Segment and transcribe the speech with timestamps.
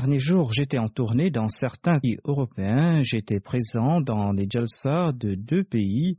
[0.00, 3.02] Dernier jour, j'étais en tournée dans certains pays européens.
[3.02, 6.16] J'étais présent dans les Jalsa de deux pays,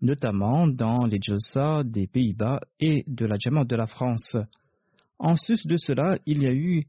[0.00, 4.36] notamment dans les Jalsa des Pays-Bas et de la Jamaat de la France.
[5.18, 6.84] En sus de cela, il y a eu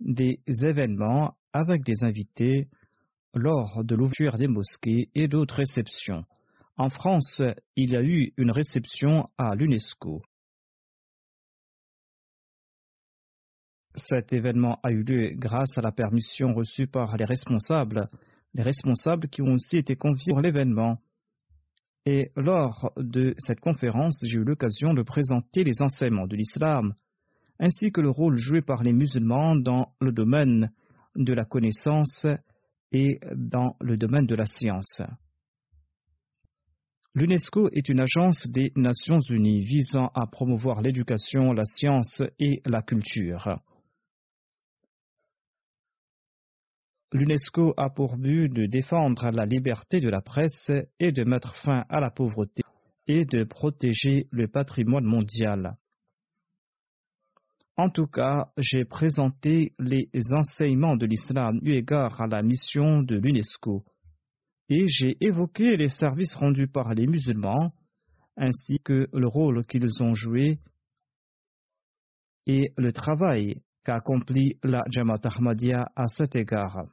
[0.00, 2.66] des événements avec des invités
[3.32, 6.24] lors de l'ouverture des mosquées et d'autres réceptions.
[6.76, 7.40] En France,
[7.76, 10.22] il y a eu une réception à l'UNESCO.
[13.96, 18.08] Cet événement a eu lieu grâce à la permission reçue par les responsables,
[18.54, 20.98] les responsables qui ont aussi été conviés pour l'événement.
[22.06, 26.94] Et lors de cette conférence, j'ai eu l'occasion de présenter les enseignements de l'islam,
[27.60, 30.70] ainsi que le rôle joué par les musulmans dans le domaine
[31.14, 32.26] de la connaissance
[32.90, 35.02] et dans le domaine de la science.
[37.14, 42.82] L'UNESCO est une agence des Nations Unies visant à promouvoir l'éducation, la science et la
[42.82, 43.60] culture.
[47.14, 51.84] L'UNESCO a pour but de défendre la liberté de la presse et de mettre fin
[51.88, 52.64] à la pauvreté
[53.06, 55.76] et de protéger le patrimoine mondial.
[57.76, 63.14] En tout cas, j'ai présenté les enseignements de l'islam eu égard à la mission de
[63.14, 63.84] l'UNESCO
[64.68, 67.72] et j'ai évoqué les services rendus par les musulmans
[68.36, 70.58] ainsi que le rôle qu'ils ont joué
[72.48, 76.88] et le travail qu'a accompli la Jamaat Ahmadiyya à cet égard.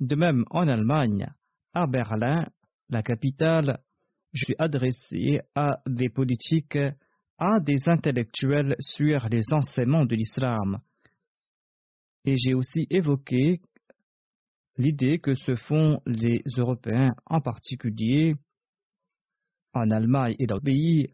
[0.00, 1.26] De même, en Allemagne,
[1.72, 2.44] à Berlin,
[2.90, 3.80] la capitale,
[4.32, 6.78] je suis adressé à des politiques,
[7.38, 10.80] à des intellectuels sur les enseignements de l'islam.
[12.24, 13.60] Et j'ai aussi évoqué
[14.76, 18.34] l'idée que se font les Européens, en particulier
[19.72, 21.08] en Allemagne et dans le pays,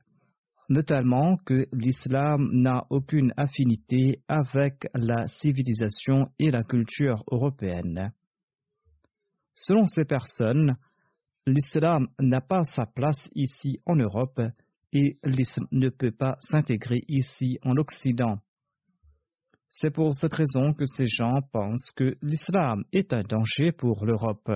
[0.69, 8.13] notamment que l'islam n'a aucune affinité avec la civilisation et la culture européenne.
[9.55, 10.77] Selon ces personnes,
[11.47, 14.41] l'islam n'a pas sa place ici en Europe
[14.93, 18.39] et l'islam ne peut pas s'intégrer ici en Occident.
[19.69, 24.51] C'est pour cette raison que ces gens pensent que l'islam est un danger pour l'Europe.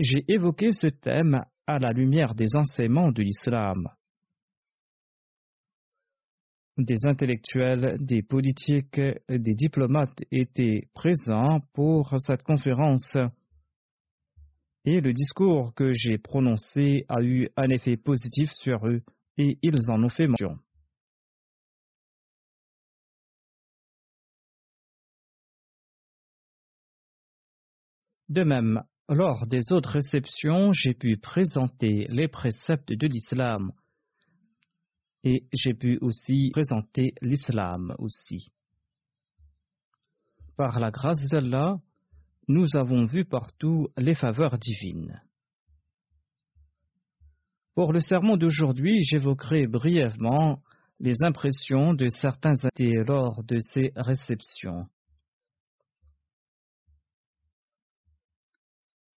[0.00, 3.88] J'ai évoqué ce thème à la lumière des enseignements de l'islam.
[6.78, 13.16] Des intellectuels, des politiques, des diplomates étaient présents pour cette conférence
[14.84, 19.02] et le discours que j'ai prononcé a eu un effet positif sur eux
[19.36, 20.56] et ils en ont fait mention.
[28.28, 33.72] De même, lors des autres réceptions, j'ai pu présenter les préceptes de l'islam
[35.24, 38.48] et j'ai pu aussi présenter l'islam aussi.
[40.56, 41.78] Par la grâce d'Allah,
[42.48, 45.22] nous avons vu partout les faveurs divines.
[47.74, 50.62] Pour le sermon d'aujourd'hui, j'évoquerai brièvement
[50.98, 54.86] les impressions de certains athées lors de ces réceptions.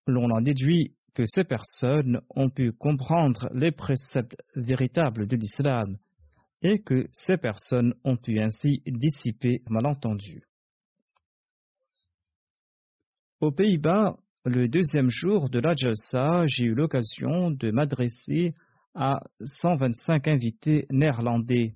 [0.05, 5.97] L'on en déduit que ces personnes ont pu comprendre les préceptes véritables de l'islam
[6.61, 10.43] et que ces personnes ont pu ainsi dissiper malentendu.
[13.39, 18.53] Aux Pays-Bas, le deuxième jour de la Jalsa, j'ai eu l'occasion de m'adresser
[18.93, 21.75] à 125 invités néerlandais.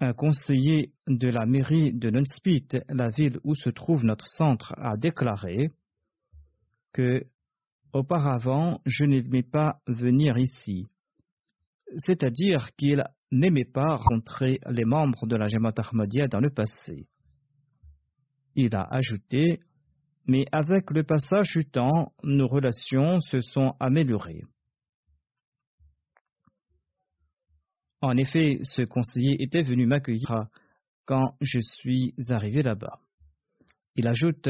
[0.00, 4.96] Un conseiller de la mairie de Nunspeet, la ville où se trouve notre centre, a
[4.96, 5.72] déclaré
[6.92, 7.26] que
[7.92, 10.86] auparavant je n'aimais pas venir ici.
[11.96, 13.02] C'est-à-dire qu'il
[13.32, 17.06] n'aimait pas rencontrer les membres de la Jamaat Ahmadiyya dans le passé.
[18.54, 19.60] Il a ajouté
[20.26, 24.44] Mais avec le passage du temps, nos relations se sont améliorées.
[28.00, 30.46] En effet, ce conseiller était venu m'accueillir
[31.04, 33.00] quand je suis arrivé là-bas.
[33.96, 34.48] Il ajoute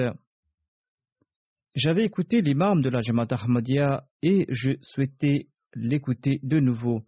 [1.74, 7.02] J'avais écouté l'imam de la Jamaat Ahmadiyya et je souhaitais l'écouter de nouveau.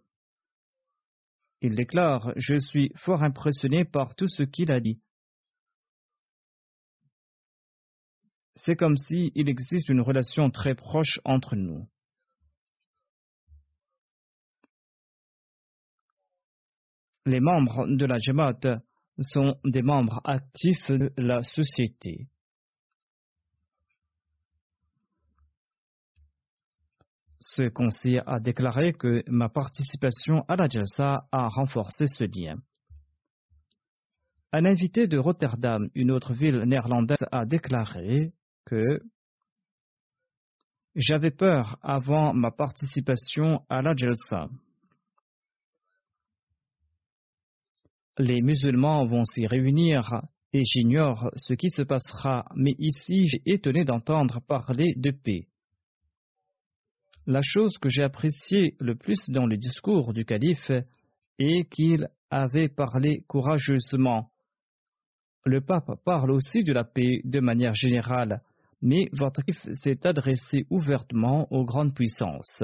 [1.61, 4.99] Il déclare Je suis fort impressionné par tout ce qu'il a dit.
[8.55, 11.87] C'est comme s'il existe une relation très proche entre nous.
[17.25, 18.81] Les membres de la Jamaat
[19.19, 22.27] sont des membres actifs de la société.
[27.39, 32.57] Ce conseiller a déclaré que ma participation à la Jalsa a renforcé ce lien.
[34.53, 38.33] Un invité de Rotterdam, une autre ville néerlandaise, a déclaré
[38.65, 39.01] que
[40.95, 44.49] j'avais peur avant ma participation à la Jalsa.
[48.21, 50.21] Les musulmans vont s'y réunir
[50.53, 55.47] et j'ignore ce qui se passera, mais ici j'ai étonné d'entendre parler de paix.
[57.25, 60.71] La chose que j'ai appréciée le plus dans le discours du calife
[61.39, 64.31] est qu'il avait parlé courageusement.
[65.43, 68.41] Le pape parle aussi de la paix de manière générale,
[68.81, 72.63] mais votre calife s'est adressé ouvertement aux grandes puissances.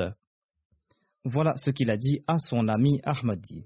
[1.23, 3.65] Voilà ce qu'il a dit à son ami Ahmadi.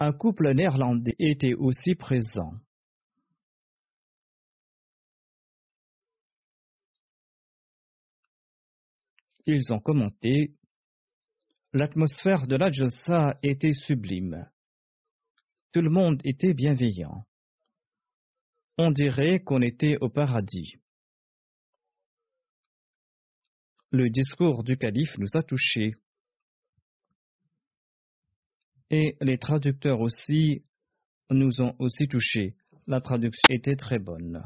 [0.00, 2.52] Un couple néerlandais était aussi présent.
[9.46, 10.54] Ils ont commenté
[11.72, 14.50] L'atmosphère de la Jossa était sublime.
[15.72, 17.26] Tout le monde était bienveillant.
[18.78, 20.76] On dirait qu'on était au paradis.
[23.90, 25.94] Le discours du calife nous a touchés.
[28.90, 30.62] Et les traducteurs aussi
[31.30, 32.54] nous ont aussi touchés.
[32.86, 34.42] La traduction était très bonne.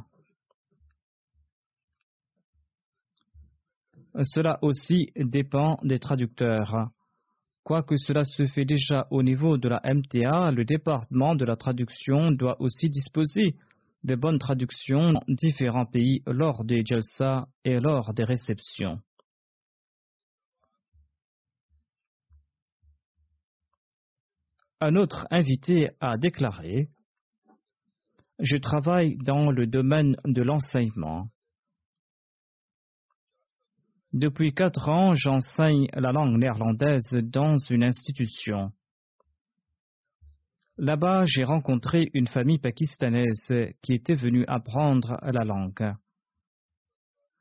[4.23, 6.91] Cela aussi dépend des traducteurs.
[7.65, 12.33] Quoique cela se fait déjà au niveau de la MTA, le département de la traduction
[12.33, 13.55] doit aussi disposer
[14.03, 18.99] de bonnes traductions dans différents pays lors des jalsa et lors des réceptions.
[24.85, 26.89] Un autre invité a déclaré
[28.41, 31.29] Je travaille dans le domaine de l'enseignement.
[34.13, 38.73] Depuis quatre ans, j'enseigne la langue néerlandaise dans une institution.
[40.79, 43.53] Là-bas, j'ai rencontré une famille pakistanaise
[43.83, 45.95] qui était venue apprendre la langue.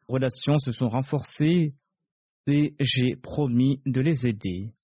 [0.08, 1.74] Les relations se sont renforcées
[2.46, 4.76] et j'ai promis de les aider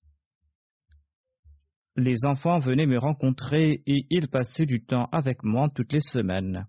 [1.98, 6.66] les enfants venaient me rencontrer et ils passaient du temps avec moi toutes les semaines.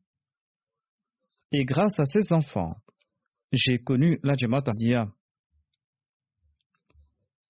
[1.51, 2.75] Et grâce à ces enfants,
[3.51, 4.63] j'ai connu la Jamaat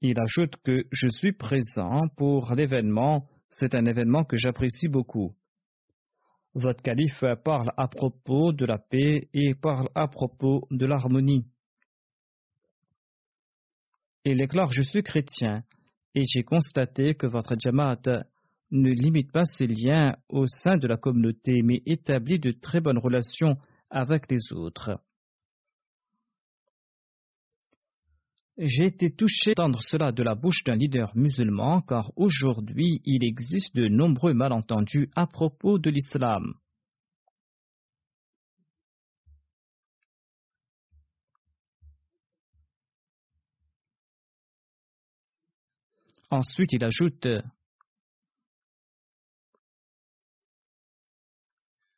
[0.01, 5.33] Il ajoute que je suis présent pour l'événement, c'est un événement que j'apprécie beaucoup.
[6.55, 11.45] Votre calife parle à propos de la paix et parle à propos de l'harmonie.
[14.25, 15.63] Il déclare Je suis chrétien
[16.15, 18.01] et j'ai constaté que votre Jamaat
[18.71, 22.99] ne limite pas ses liens au sein de la communauté, mais établit de très bonnes
[22.99, 23.57] relations
[23.89, 24.99] avec les autres.
[28.57, 33.75] J'ai été touché d'entendre cela de la bouche d'un leader musulman, car aujourd'hui il existe
[33.75, 36.53] de nombreux malentendus à propos de l'islam.
[46.31, 47.27] Ensuite, il ajoute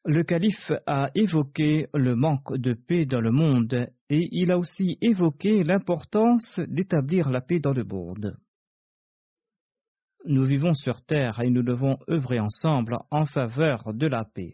[0.05, 4.97] Le calife a évoqué le manque de paix dans le monde et il a aussi
[4.99, 8.35] évoqué l'importance d'établir la paix dans le monde.
[10.25, 14.53] Nous vivons sur Terre et nous devons œuvrer ensemble en faveur de la paix.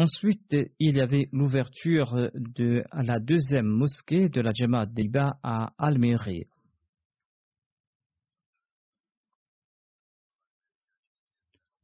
[0.00, 6.46] Ensuite, il y avait l'ouverture de la deuxième mosquée de la Jamaat d'Iba à Almere.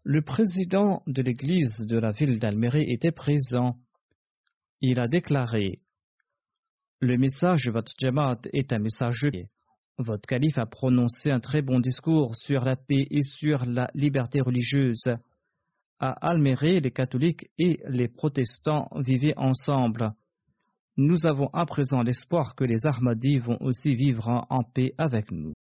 [0.03, 3.77] Le président de l'église de la ville d'Almere était présent.
[4.81, 5.79] Il a déclaré
[7.01, 9.29] Le message de votre Jamaat est un message
[9.99, 14.41] Votre calife a prononcé un très bon discours sur la paix et sur la liberté
[14.41, 15.05] religieuse.
[15.99, 20.13] À Almere, les catholiques et les protestants vivaient ensemble.
[20.99, 25.55] Nous avons à présent l'espoir que les Ahmadis vont aussi vivre en paix avec nous.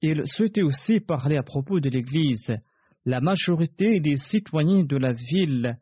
[0.00, 2.56] Il souhaitait aussi parler à propos de l'Église.
[3.04, 5.78] La majorité des citoyens de la ville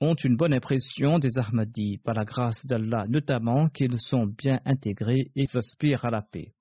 [0.00, 5.30] ont une bonne impression des Ahmadis, par la grâce d'Allah, notamment qu'ils sont bien intégrés
[5.34, 6.53] et s'aspirent à la paix.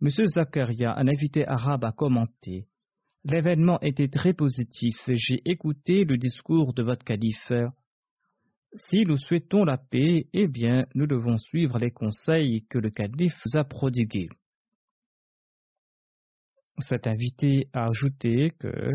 [0.00, 0.10] M.
[0.26, 2.68] Zakaria, un invité arabe, a commenté
[3.24, 4.96] L'événement était très positif.
[5.08, 7.52] J'ai écouté le discours de votre calife.
[8.74, 13.40] Si nous souhaitons la paix, eh bien, nous devons suivre les conseils que le calife
[13.44, 14.28] nous a prodigués.
[16.78, 18.92] Cet invité a ajouté que,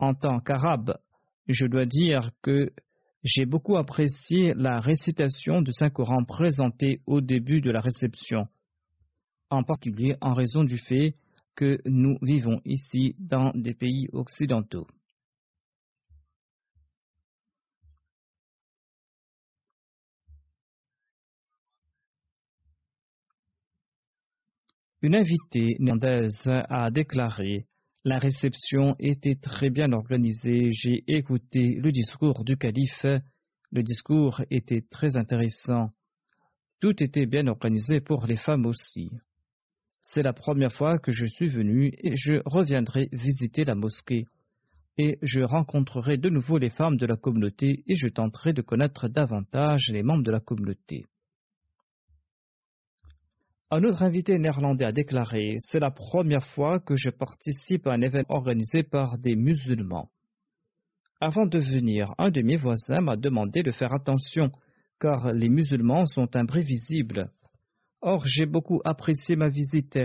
[0.00, 0.98] en tant qu'arabe,
[1.46, 2.72] je dois dire que
[3.22, 8.48] j'ai beaucoup apprécié la récitation du Saint-Coran présentée au début de la réception,
[9.50, 11.14] en particulier en raison du fait
[11.54, 14.86] que nous vivons ici dans des pays occidentaux.
[25.02, 27.66] Une invitée néerlandaise a déclaré
[28.04, 30.70] La réception était très bien organisée.
[30.72, 33.06] J'ai écouté le discours du calife.
[33.70, 35.90] Le discours était très intéressant.
[36.80, 39.10] Tout était bien organisé pour les femmes aussi.
[40.12, 44.26] C'est la première fois que je suis venu et je reviendrai visiter la mosquée.
[44.98, 49.06] Et je rencontrerai de nouveau les femmes de la communauté et je tenterai de connaître
[49.06, 51.06] davantage les membres de la communauté.
[53.70, 58.00] Un autre invité néerlandais a déclaré C'est la première fois que je participe à un
[58.00, 60.10] événement organisé par des musulmans.
[61.20, 64.50] Avant de venir, un de mes voisins m'a demandé de faire attention,
[64.98, 67.30] car les musulmans sont imprévisibles.
[68.00, 69.98] Or, j'ai beaucoup apprécié ma visite.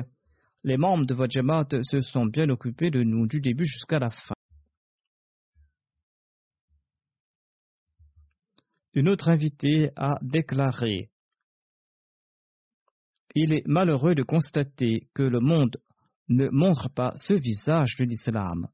[0.64, 4.10] Les membres de votre Jamaat se sont bien occupés de nous du début jusqu'à la
[4.10, 4.36] fin.
[8.94, 11.10] Une autre invitée a déclaré
[13.36, 15.78] il est malheureux de constater que le monde
[16.30, 18.68] ne montre pas ce visage de l'islam.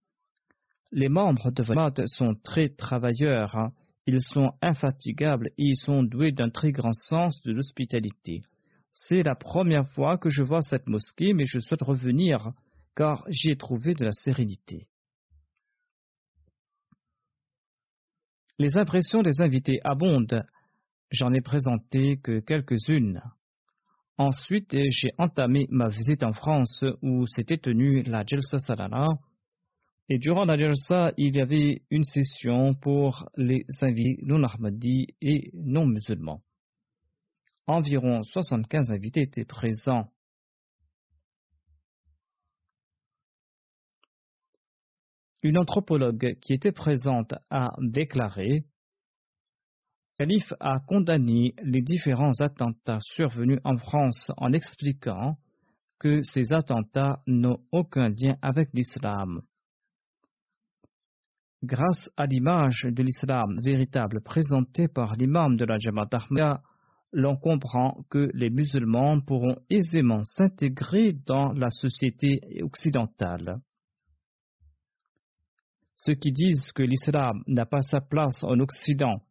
[0.91, 3.73] Les membres de Vamat sont très travailleurs, hein.
[4.05, 8.43] ils sont infatigables et ils sont doués d'un très grand sens de l'hospitalité.
[8.91, 12.51] C'est la première fois que je vois cette mosquée, mais je souhaite revenir
[12.95, 14.88] car j'y ai trouvé de la sérénité.
[18.60, 20.45] Les impressions des invités abondent.
[21.10, 23.21] J'en ai présenté que quelques-unes.
[24.17, 29.07] Ensuite, j'ai entamé ma visite en France où s'était tenue la Jalsa Salana.
[30.10, 35.50] Et durant la Jalsa, il y avait une session pour les invités non ahmadis et
[35.53, 36.43] non musulmans.
[37.71, 40.11] Environ 75 invités étaient présents.
[45.41, 48.65] Une anthropologue qui était présente a déclaré
[50.19, 55.37] calife a condamné les différents attentats survenus en France en expliquant
[55.97, 59.43] que ces attentats n'ont aucun lien avec l'islam.
[61.63, 66.61] Grâce à l'image de l'islam véritable présentée par l'imam de la Jamaat Ahmadiyya,
[67.11, 73.61] l'on comprend que les musulmans pourront aisément s'intégrer dans la société occidentale.
[75.95, 79.21] Ceux qui disent que l'islam n'a pas sa place en Occident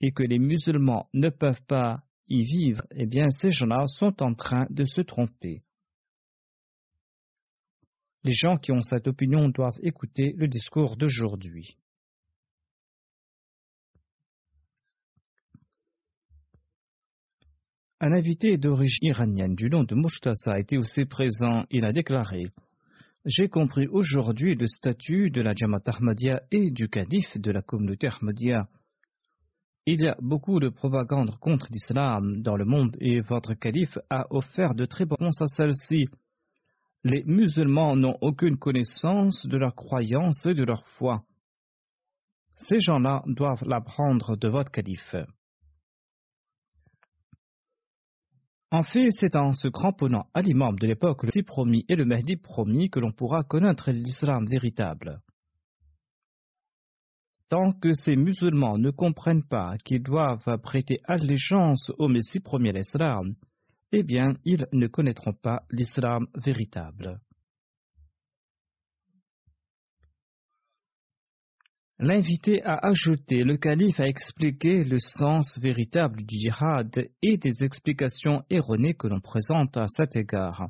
[0.00, 4.34] et que les musulmans ne peuvent pas y vivre, eh bien ces gens-là sont en
[4.34, 5.60] train de se tromper.
[8.24, 11.78] Les gens qui ont cette opinion doivent écouter le discours d'aujourd'hui.
[18.00, 21.64] Un invité d'origine iranienne du nom de Mushtasa a été aussi présent.
[21.68, 22.44] Il a déclaré
[23.24, 28.06] J'ai compris aujourd'hui le statut de la Jamaat Ahmadiyya et du calife de la communauté
[28.06, 28.68] Ahmadiyya
[29.86, 34.26] Il y a beaucoup de propagande contre l'islam dans le monde et votre calife a
[34.30, 36.06] offert de très bonnes réponses à celle-ci.
[37.02, 41.24] Les musulmans n'ont aucune connaissance de leur croyance et de leur foi.
[42.58, 45.16] Ces gens-là doivent l'apprendre de votre calife.
[48.70, 52.36] En fait, c'est en se cramponnant à l'imam de l'époque, le promis et le Mahdi
[52.36, 55.20] promis, que l'on pourra connaître l'islam véritable.
[57.48, 63.34] Tant que ces musulmans ne comprennent pas qu'ils doivent prêter allégeance au Messie premier l'islam,
[63.92, 67.20] eh bien, ils ne connaîtront pas l'islam véritable.
[72.00, 78.44] L'invité a ajouté le calife a expliqué le sens véritable du djihad et des explications
[78.50, 80.68] erronées que l'on présente à cet égard.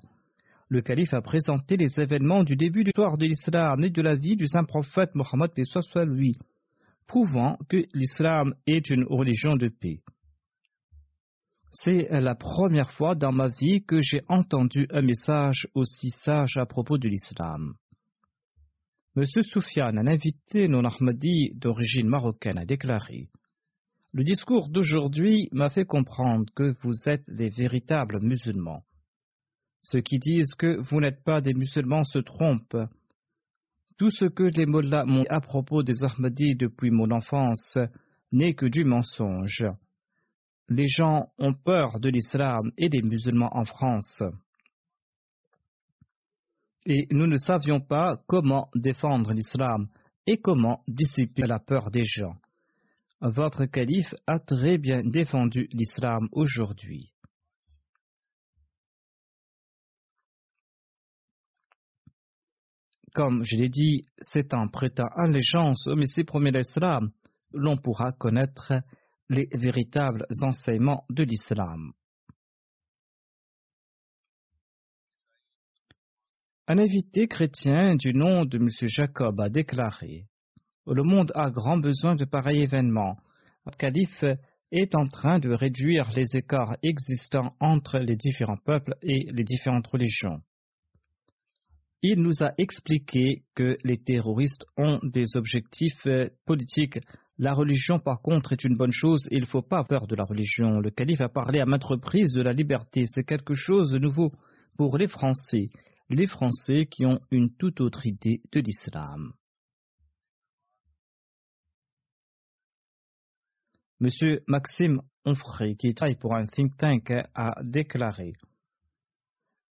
[0.70, 4.16] Le calife a présenté les événements du début de l'histoire de l'islam et de la
[4.16, 5.82] vie du saint prophète Mohammed soit
[7.06, 10.00] prouvant que l'islam est une religion de paix.
[11.70, 16.64] C'est la première fois dans ma vie que j'ai entendu un message aussi sage à
[16.64, 17.74] propos de l'islam.
[19.18, 19.24] M.
[19.42, 23.28] Soufiane, un invité non ahmadi d'origine marocaine, a déclaré
[24.12, 28.84] Le discours d'aujourd'hui m'a fait comprendre que vous êtes les véritables musulmans.
[29.80, 32.76] Ceux qui disent que vous n'êtes pas des musulmans se trompent.
[33.96, 37.76] Tout ce que les mollahs m'ont dit à propos des Ahmadis depuis mon enfance
[38.30, 39.66] n'est que du mensonge.
[40.68, 44.22] Les gens ont peur de l'islam et des musulmans en France
[46.88, 49.88] et nous ne savions pas comment défendre l'islam
[50.26, 52.34] et comment dissiper la peur des gens.
[53.20, 57.12] Votre calife a très bien défendu l'islam aujourd'hui.
[63.14, 67.10] Comme je l'ai dit, c'est en prêtant allégeance au Messie premier l'islam
[67.52, 68.72] l'on pourra connaître
[69.28, 71.92] les véritables enseignements de l'islam.
[76.70, 78.68] Un invité chrétien du nom de M.
[78.82, 80.26] Jacob a déclaré
[80.86, 83.16] Le monde a grand besoin de pareils événements.
[83.64, 84.22] Le calife
[84.70, 89.86] est en train de réduire les écarts existants entre les différents peuples et les différentes
[89.86, 90.42] religions.
[92.02, 96.06] Il nous a expliqué que les terroristes ont des objectifs
[96.44, 96.98] politiques.
[97.38, 100.24] La religion, par contre, est une bonne chose il ne faut pas peur de la
[100.24, 100.80] religion.
[100.80, 103.06] Le calife a parlé à maintes reprises de la liberté.
[103.06, 104.30] C'est quelque chose de nouveau
[104.76, 105.70] pour les Français
[106.10, 109.32] les Français qui ont une toute autre idée de l'islam.
[114.00, 118.34] Monsieur Maxime Onfray, qui travaille pour un think tank, a déclaré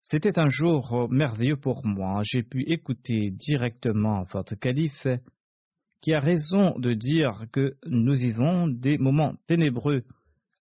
[0.03, 2.23] C'était un jour merveilleux pour moi.
[2.25, 5.07] J'ai pu écouter directement votre calife,
[6.01, 10.05] qui a raison de dire que nous vivons des moments ténébreux,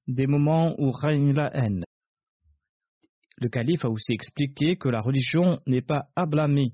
[0.08, 1.84] des moments où règne la haine.
[3.38, 6.72] Le calife a aussi expliqué que la religion n'est pas à blâmer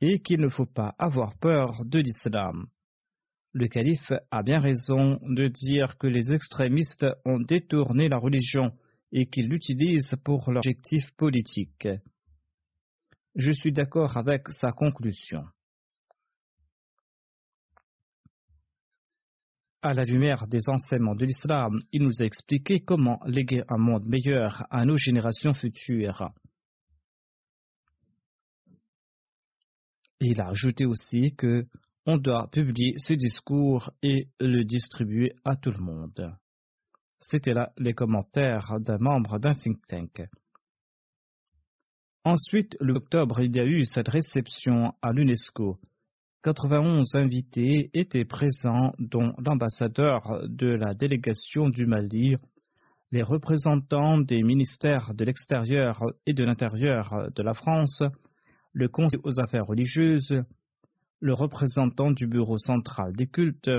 [0.00, 2.66] et qu'il ne faut pas avoir peur de l'islam.
[3.52, 8.72] Le calife a bien raison de dire que les extrémistes ont détourné la religion
[9.12, 11.88] et qu'ils l'utilisent pour leur objectif politique.
[13.34, 15.44] Je suis d'accord avec sa conclusion.
[19.88, 24.04] À la lumière des enseignements de l'islam, il nous a expliqué comment léguer un monde
[24.04, 26.28] meilleur à nos générations futures.
[30.18, 31.68] Il a ajouté aussi que
[32.04, 36.36] on doit publier ce discours et le distribuer à tout le monde.
[37.20, 40.20] C'était là les commentaires d'un membre d'un think tank.
[42.24, 45.78] Ensuite, l'octobre, il y a eu cette réception à l'UNESCO
[46.46, 52.36] 91 invités étaient présents, dont l'ambassadeur de la délégation du Mali,
[53.10, 58.00] les représentants des ministères de l'extérieur et de l'intérieur de la France,
[58.72, 60.40] le conseil aux affaires religieuses,
[61.18, 63.70] le représentant du bureau central des cultes,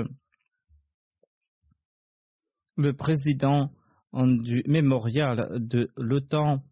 [2.76, 3.70] le président
[4.12, 6.62] du mémorial de l'OTAN,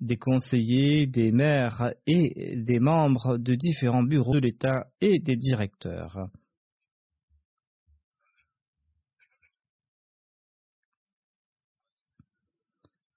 [0.00, 6.30] des conseillers, des maires et des membres de différents bureaux de l'État et des directeurs.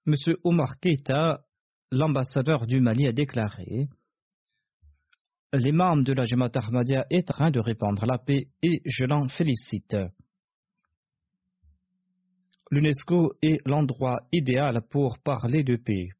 [0.06, 0.14] M.
[0.44, 1.46] Omar Keita,
[1.90, 3.88] l'ambassadeur du Mali, a déclaré
[5.54, 9.04] Les membres de la Jamaat Ahmadiyya est en train de répandre la paix et je
[9.04, 9.96] l'en félicite.
[12.70, 16.10] L'UNESCO est l'endroit idéal pour parler de paix.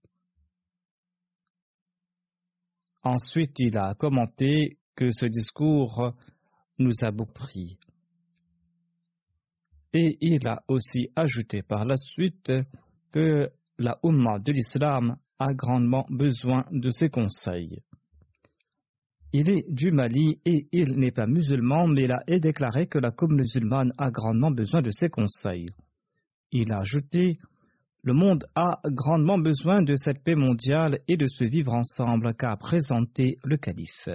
[3.05, 6.15] Ensuite, il a commenté que ce discours
[6.79, 7.79] nous a beaucoup pris.
[9.93, 12.51] Et il a aussi ajouté par la suite
[13.13, 17.83] que la Ummah de l'islam a grandement besoin de ses conseils.
[19.33, 23.11] Il est du Mali et il n'est pas musulman, mais il a déclaré que la
[23.11, 25.69] communauté musulmane a grandement besoin de ses conseils.
[26.53, 27.39] Il a ajouté
[28.07, 32.55] Le monde a grandement besoin de cette paix mondiale et de se vivre ensemble qu'a
[32.55, 34.11] présenté le calife.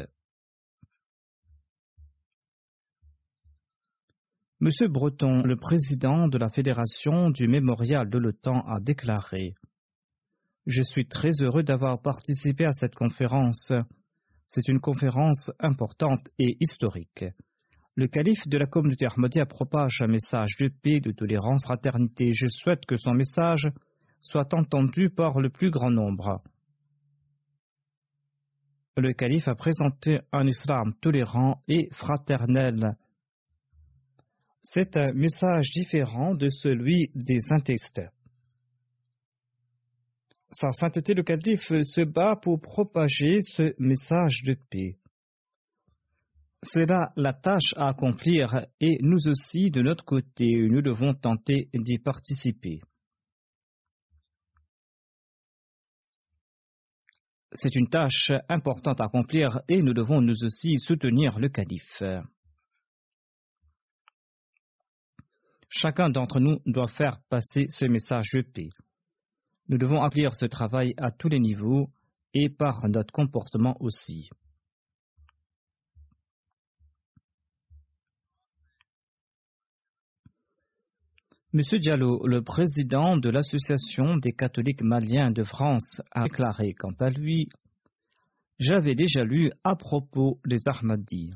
[4.59, 9.55] Monsieur Breton, le président de la Fédération du Mémorial de l'OTAN, a déclaré
[10.67, 13.71] Je suis très heureux d'avoir participé à cette conférence.
[14.45, 17.25] C'est une conférence importante et historique.
[17.95, 22.31] Le calife de la communauté Ahmadiyya propage un message de paix, de tolérance, fraternité.
[22.33, 23.69] Je souhaite que son message
[24.21, 26.41] soit entendu par le plus grand nombre.
[28.95, 32.97] Le calife a présenté un islam tolérant et fraternel
[34.61, 38.01] c'est un message différent de celui des intestes.
[40.51, 44.98] Sa sainteté le calife se bat pour propager ce message de paix.
[46.61, 51.69] C'est là la tâche à accomplir et nous aussi, de notre côté, nous devons tenter
[51.73, 52.81] d'y participer.
[57.53, 62.03] C'est une tâche importante à accomplir et nous devons nous aussi soutenir le calife.
[65.69, 68.69] Chacun d'entre nous doit faire passer ce message de paix.
[69.69, 71.89] Nous devons appliquer ce travail à tous les niveaux
[72.33, 74.29] et par notre comportement aussi.
[81.51, 87.09] Monsieur Diallo, le président de l'Association des catholiques maliens de France, a déclaré quant à
[87.09, 87.49] lui
[88.59, 91.33] J'avais déjà lu à propos des Ahmadis.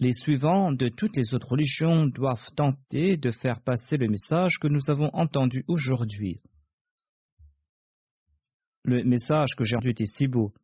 [0.00, 4.68] Les suivants de toutes les autres religions doivent tenter de faire passer le message que
[4.68, 6.40] nous avons entendu aujourd'hui.
[8.84, 10.54] Le message que j'ai entendu était si beau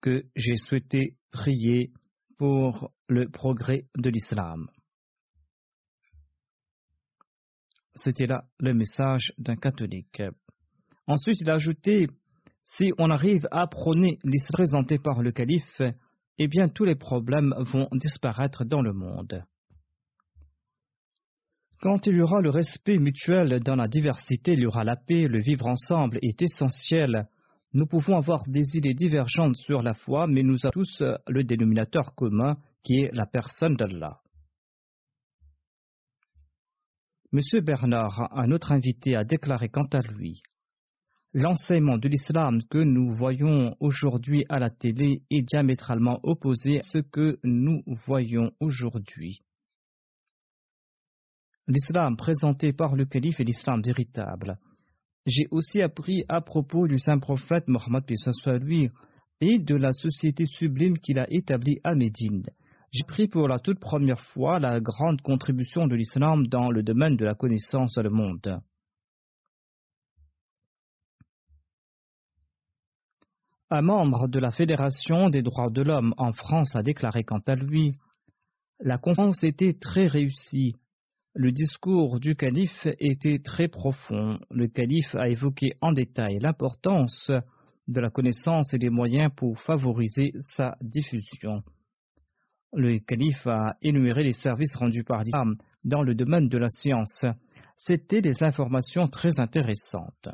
[0.00, 1.92] que j'ai souhaité prier
[2.38, 4.66] pour le progrès de l'islam.
[7.96, 10.22] C'était là le message d'un catholique.
[11.06, 12.08] Ensuite, il a ajouté
[12.62, 15.80] Si on arrive à prôner l'islam présenté par le calife,
[16.38, 19.44] eh bien tous les problèmes vont disparaître dans le monde.
[21.80, 25.26] Quand il y aura le respect mutuel dans la diversité, il y aura la paix,
[25.28, 27.28] le vivre ensemble est essentiel.
[27.72, 32.14] Nous pouvons avoir des idées divergentes sur la foi, mais nous avons tous le dénominateur
[32.14, 34.20] commun qui est la personne d'Allah.
[37.32, 40.42] Monsieur Bernard, un autre invité, a déclaré quant à lui
[41.34, 46.98] L'enseignement de l'islam que nous voyons aujourd'hui à la télé est diamétralement opposé à ce
[46.98, 49.40] que nous voyons aujourd'hui.
[51.66, 54.58] L'islam présenté par le calife est l'islam véritable.
[55.26, 58.04] J'ai aussi appris à propos du saint prophète Mohammed
[58.60, 58.88] lui
[59.40, 62.44] et de la société sublime qu'il a établie à Médine.
[62.92, 67.16] J'ai pris pour la toute première fois la grande contribution de l'islam dans le domaine
[67.16, 68.60] de la connaissance du monde.
[73.68, 77.56] Un membre de la Fédération des droits de l'homme en France a déclaré quant à
[77.56, 77.96] lui
[78.78, 80.76] La conférence était très réussie.
[81.34, 84.38] Le discours du calife était très profond.
[84.50, 87.32] Le calife a évoqué en détail l'importance
[87.88, 91.62] de la connaissance et des moyens pour favoriser sa diffusion.
[92.78, 97.24] Le calife a énuméré les services rendus par l'islam dans le domaine de la science.
[97.78, 100.28] C'étaient des informations très intéressantes.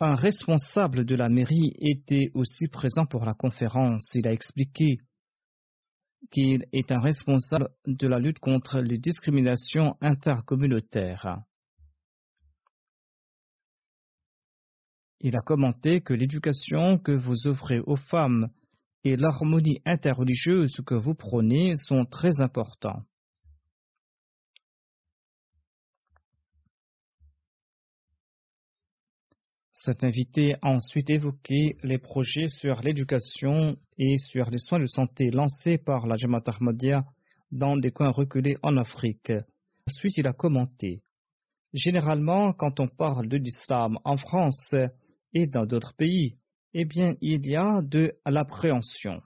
[0.00, 4.10] Un responsable de la mairie était aussi présent pour la conférence.
[4.16, 4.98] Il a expliqué
[6.32, 11.38] qu'il est un responsable de la lutte contre les discriminations intercommunautaires.
[15.20, 18.48] Il a commenté que l'éducation que vous offrez aux femmes
[19.04, 23.02] et l'harmonie interreligieuse que vous prônez sont très importants.
[29.72, 35.30] Cet invité a ensuite évoqué les projets sur l'éducation et sur les soins de santé
[35.30, 37.04] lancés par la Jamaat Ahmadiyya
[37.50, 39.32] dans des coins reculés en Afrique.
[39.88, 41.02] Ensuite, il a commenté
[41.72, 44.74] Généralement, quand on parle de l'islam en France
[45.32, 46.36] et dans d'autres pays,
[46.74, 49.20] eh bien, il y a de l'appréhension.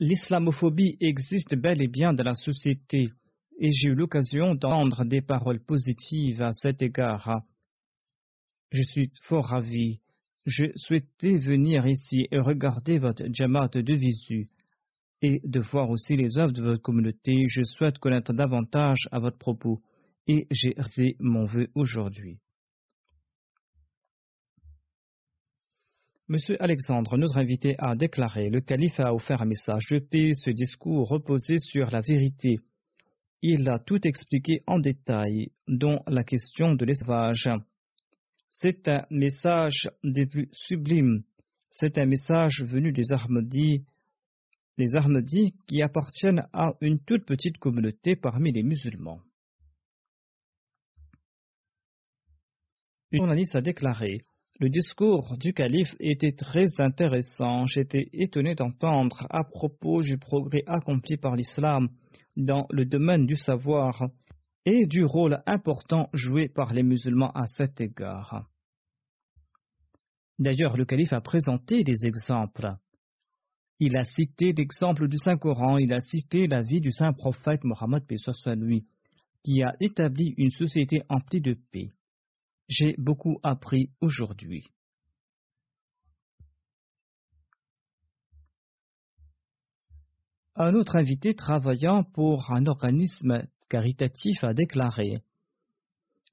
[0.00, 3.08] L'islamophobie existe bel et bien dans la société
[3.58, 7.42] et j'ai eu l'occasion d'entendre des paroles positives à cet égard.
[8.70, 10.00] Je suis fort ravi.
[10.46, 14.46] Je souhaitais venir ici et regarder votre Jamaat de visu.
[15.20, 17.46] et de voir aussi les œuvres de votre communauté.
[17.48, 19.82] Je souhaite connaître davantage à votre propos
[20.28, 22.38] et j'ai mon vœu aujourd'hui.
[26.30, 30.34] Monsieur Alexandre, notre invité, a déclaré Le calife a offert un message de paix.
[30.34, 32.56] Ce discours reposait sur la vérité.
[33.40, 37.48] Il a tout expliqué en détail, dont la question de l'esclavage.
[38.50, 41.22] C'est un message des plus sublimes.
[41.70, 43.86] C'est un message venu des Ahmadis,
[44.76, 49.22] les Ahmadis qui appartiennent à une toute petite communauté parmi les musulmans.
[53.12, 54.20] Une journaliste a déclaré
[54.60, 57.66] Le discours du calife était très intéressant.
[57.66, 61.88] J'étais étonné d'entendre à propos du progrès accompli par l'islam
[62.36, 64.08] dans le domaine du savoir
[64.64, 68.48] et du rôle important joué par les musulmans à cet égard.
[70.40, 72.74] D'ailleurs, le calife a présenté des exemples.
[73.78, 78.04] Il a cité l'exemple du Saint-Coran, il a cité la vie du saint prophète Mohammed
[79.44, 81.92] qui a établi une société emplie de paix.
[82.68, 84.68] J'ai beaucoup appris aujourd'hui.
[90.54, 95.22] Un autre invité travaillant pour un organisme caritatif a déclaré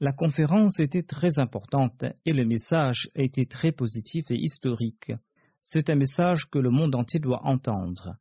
[0.01, 5.13] La conférence était très importante et le message a été très positif et historique.
[5.61, 8.17] C'est un message que le monde entier doit entendre.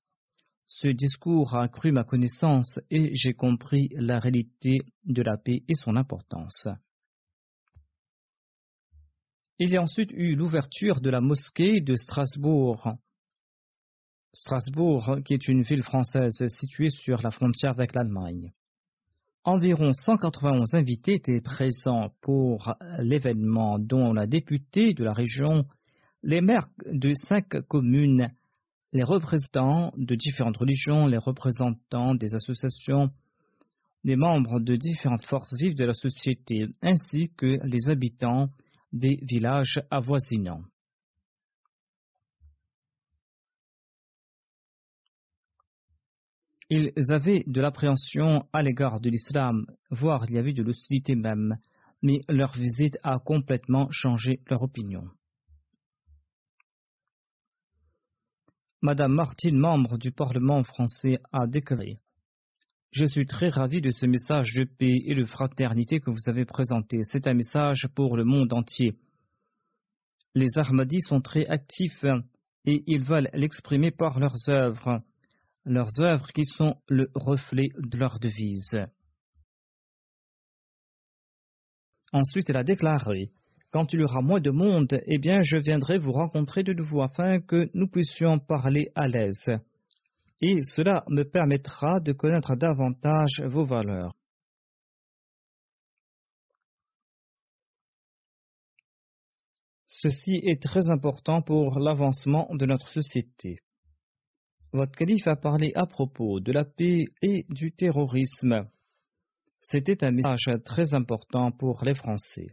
[0.66, 5.74] Ce discours a accru ma connaissance et j'ai compris la réalité de la paix et
[5.74, 6.68] son importance.
[9.60, 12.94] Il y a ensuite eu l'ouverture de la mosquée de Strasbourg.
[14.32, 18.52] Strasbourg, qui est une ville française située sur la frontière avec l'Allemagne.
[19.44, 25.66] Environ 191 invités étaient présents pour l'événement, dont la députée de la région,
[26.24, 28.32] les maires de cinq communes,
[28.92, 33.10] les représentants de différentes religions, les représentants des associations,
[34.02, 38.48] des membres de différentes forces vives de la société, ainsi que les habitants
[38.94, 40.62] des villages avoisinants.
[46.70, 51.56] Ils avaient de l'appréhension à l'égard de l'islam, voire il y avait de l'hostilité même,
[52.02, 55.04] mais leur visite a complètement changé leur opinion.
[58.80, 61.96] Madame Martine, membre du Parlement français, a déclaré
[62.94, 66.44] je suis très ravi de ce message de paix et de fraternité que vous avez
[66.44, 67.00] présenté.
[67.02, 68.94] C'est un message pour le monde entier.
[70.36, 72.04] Les Ahmadis sont très actifs
[72.64, 75.02] et ils veulent l'exprimer par leurs œuvres,
[75.64, 78.78] leurs œuvres qui sont le reflet de leur devise.
[82.12, 83.32] Ensuite, elle a déclaré
[83.72, 87.02] Quand il y aura moins de monde, eh bien, je viendrai vous rencontrer de nouveau
[87.02, 89.50] afin que nous puissions parler à l'aise
[90.46, 94.12] et cela me permettra de connaître davantage vos valeurs.
[99.86, 103.60] Ceci est très important pour l'avancement de notre société.
[104.72, 108.68] Votre calife a parlé à propos de la paix et du terrorisme.
[109.62, 112.48] C'était un message très important pour les Français.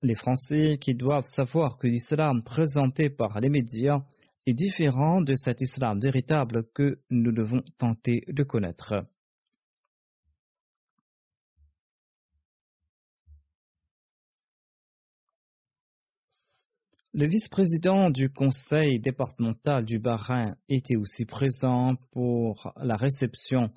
[0.00, 3.98] Les Français qui doivent savoir que l'islam présenté par les médias
[4.46, 9.06] est différent de cet islam véritable que nous devons tenter de connaître.
[17.16, 23.72] Le vice-président du conseil départemental du Bahreïn était aussi présent pour la réception.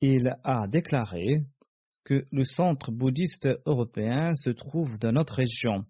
[0.00, 1.44] Il a déclaré
[2.04, 5.84] que le centre bouddhiste européen se trouve dans notre région.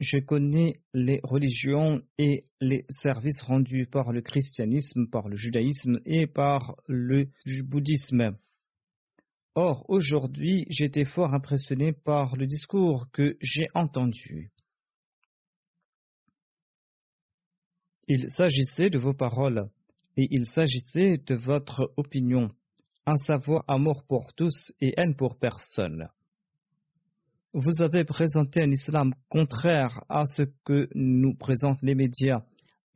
[0.00, 6.26] Je connais les religions et les services rendus par le christianisme, par le judaïsme et
[6.26, 7.28] par le
[7.62, 8.36] bouddhisme.
[9.54, 14.50] Or, aujourd'hui, j'étais fort impressionné par le discours que j'ai entendu.
[18.08, 19.70] Il s'agissait de vos paroles
[20.16, 22.50] et il s'agissait de votre opinion
[23.06, 26.08] à savoir amour pour tous et haine pour personne.
[27.52, 32.42] Vous avez présenté un islam contraire à ce que nous présentent les médias.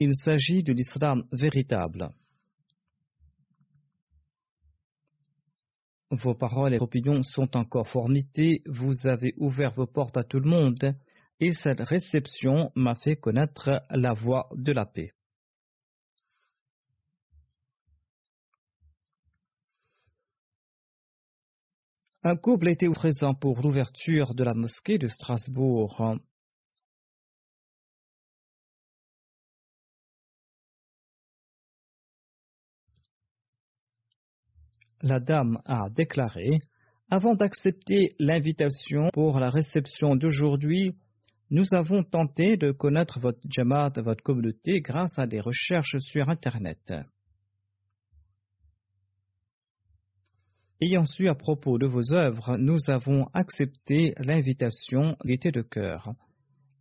[0.01, 2.11] Il s'agit de l'islam véritable.
[6.11, 10.49] Vos paroles et opinions sont encore formitées, vous avez ouvert vos portes à tout le
[10.49, 10.97] monde,
[11.39, 15.13] et cette réception m'a fait connaître la voie de la paix.
[22.25, 26.19] Un couple était présent pour l'ouverture de la mosquée de Strasbourg.
[35.03, 36.59] La dame a déclaré
[37.09, 40.97] Avant d'accepter l'invitation pour la réception d'aujourd'hui,
[41.51, 46.93] nous avons tenté de connaître votre Jamaat, votre communauté, grâce à des recherches sur Internet.
[50.81, 56.13] Ayant su à propos de vos œuvres, nous avons accepté l'invitation d'été de cœur,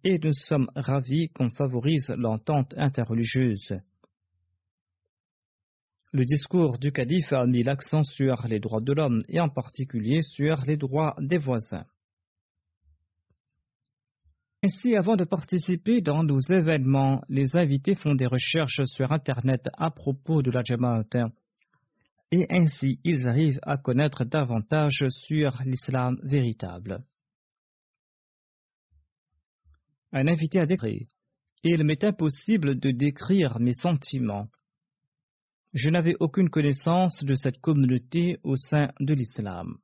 [0.04, 3.74] et nous sommes ravis qu'on favorise l'entente interreligieuse.
[6.14, 10.22] Le discours du calife a mis l'accent sur les droits de l'homme et en particulier
[10.22, 11.86] sur les droits des voisins.
[14.64, 19.90] Ainsi, avant de participer dans nos événements, les invités font des recherches sur Internet à
[19.90, 21.32] propos de la Jamaat
[22.32, 27.04] et ainsi ils arrivent à connaître davantage sur l'islam véritable.
[30.12, 31.08] Un invité a décrit
[31.64, 34.48] Il m'est impossible de décrire mes sentiments.
[35.74, 39.78] Je n'avais aucune connaissance de cette communauté au sein de l'islam.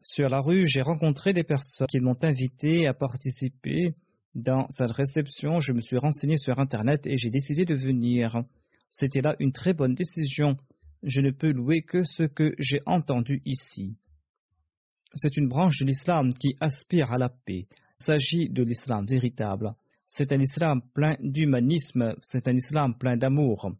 [0.00, 3.94] Sur la rue, j'ai rencontré des personnes qui m'ont invité à participer
[4.36, 8.42] dans cette réception, je me suis renseigné sur Internet et j'ai décidé de venir.
[8.90, 10.58] C'était là une très bonne décision.
[11.02, 13.96] Je ne peux louer que ce que j'ai entendu ici.
[15.14, 17.66] C'est une branche de l'islam qui aspire à la paix.
[17.98, 19.74] Il s'agit de l'islam véritable.
[20.06, 23.72] C'est un islam plein d'humanisme, c'est un islam plein d'amour.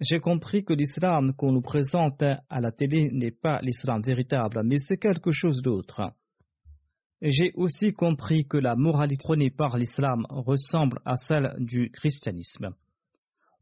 [0.00, 4.78] J'ai compris que l'islam qu'on nous présente à la télé n'est pas l'islam véritable, mais
[4.78, 6.12] c'est quelque chose d'autre.
[7.24, 12.70] J'ai aussi compris que la moralité prônée par l'islam ressemble à celle du christianisme.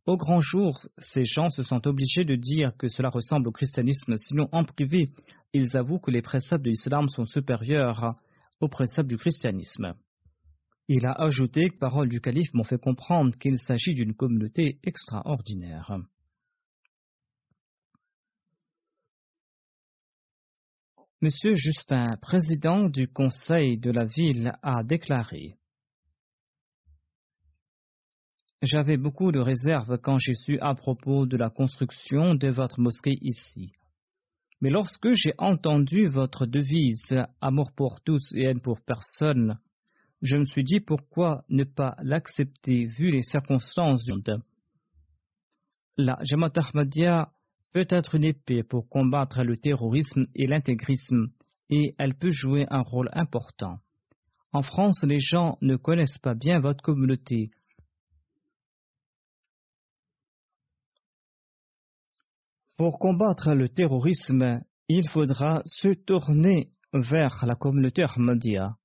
[0.06, 4.16] Au grand jour, ces gens se sont obligés de dire que cela ressemble au christianisme,
[4.16, 5.10] sinon en privé,
[5.52, 8.14] ils avouent que les préceptes de l'islam sont supérieurs
[8.62, 9.92] aux préceptes du christianisme.
[10.88, 14.78] Il a ajouté que les paroles du calife m'ont fait comprendre qu'il s'agit d'une communauté
[14.84, 15.98] extraordinaire.
[21.22, 25.58] Monsieur Justin, président du conseil de la ville, a déclaré
[28.62, 33.18] J'avais beaucoup de réserves quand j'ai su à propos de la construction de votre mosquée
[33.20, 33.70] ici.
[34.62, 39.58] Mais lorsque j'ai entendu votre devise Amour pour tous et haine pour personne,
[40.22, 44.42] je me suis dit pourquoi ne pas l'accepter vu les circonstances du monde.
[45.98, 46.52] La Jamaat
[47.72, 51.28] peut être une épée pour combattre le terrorisme et l'intégrisme,
[51.68, 53.78] et elle peut jouer un rôle important.
[54.52, 57.50] En France, les gens ne connaissent pas bien votre communauté.
[62.76, 68.76] Pour combattre le terrorisme, il faudra se tourner vers la communauté Ahmadiyya.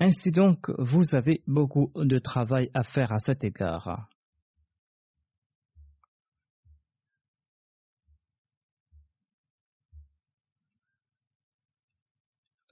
[0.00, 4.08] Ainsi donc, vous avez beaucoup de travail à faire à cet égard.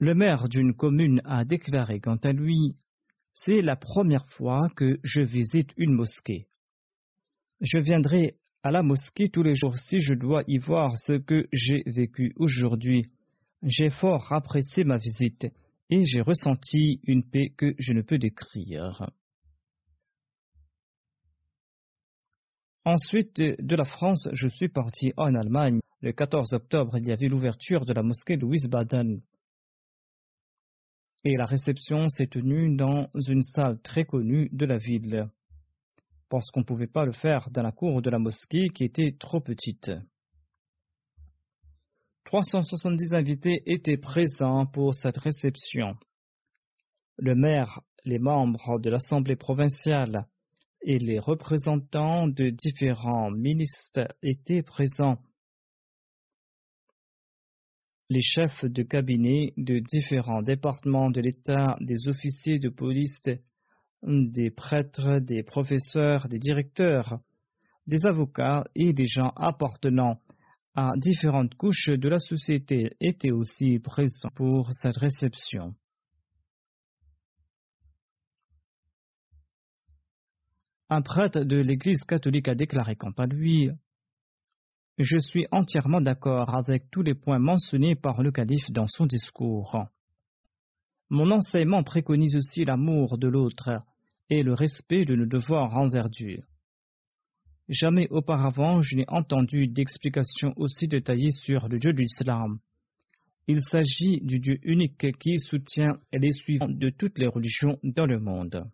[0.03, 2.75] Le maire d'une commune a déclaré quant à lui
[3.35, 6.49] C'est la première fois que je visite une mosquée.
[7.61, 8.35] Je viendrai
[8.65, 12.33] à la mosquée tous les jours si je dois y voir ce que j'ai vécu
[12.35, 13.13] aujourd'hui.
[13.63, 15.47] J'ai fort apprécié ma visite
[15.89, 19.09] et j'ai ressenti une paix que je ne peux décrire.
[22.85, 25.79] Ensuite de la France, je suis parti en Allemagne.
[26.01, 29.23] Le 14 octobre, il y avait l'ouverture de la mosquée de Wiesbaden
[31.25, 35.29] et la réception s'est tenue dans une salle très connue de la ville,
[36.29, 39.17] parce qu'on ne pouvait pas le faire dans la cour de la mosquée qui était
[39.19, 39.91] trop petite.
[42.25, 45.97] 370 invités étaient présents pour cette réception.
[47.19, 50.27] Le maire, les membres de l'Assemblée provinciale
[50.81, 55.19] et les représentants de différents ministres étaient présents
[58.13, 63.23] les chefs de cabinet de différents départements de l'État, des officiers de police,
[64.03, 67.21] des prêtres, des professeurs, des directeurs,
[67.87, 70.21] des avocats et des gens appartenant
[70.75, 75.75] à différentes couches de la société étaient aussi présents pour cette réception.
[80.91, 83.71] Un prêtre de l'Église catholique a déclaré quant à lui
[84.99, 89.87] je suis entièrement d'accord avec tous les points mentionnés par le calife dans son discours.
[91.09, 93.83] Mon enseignement préconise aussi l'amour de l'autre
[94.31, 96.41] et le respect de nos devoirs envers Dieu.
[97.69, 102.59] Jamais auparavant je n'ai entendu d'explication aussi détaillée sur le Dieu de l'islam.
[103.49, 108.21] Il s'agit du Dieu unique qui soutient les suivants de toutes les religions dans le
[108.21, 108.71] monde.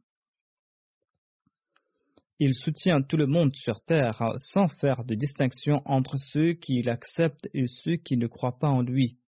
[2.41, 7.49] Il soutient tout le monde sur terre sans faire de distinction entre ceux qui l'acceptent
[7.53, 9.19] et ceux qui ne croient pas en lui.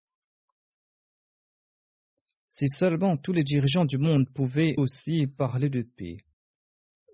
[2.47, 6.17] Si seulement tous les dirigeants du monde pouvaient aussi parler de paix,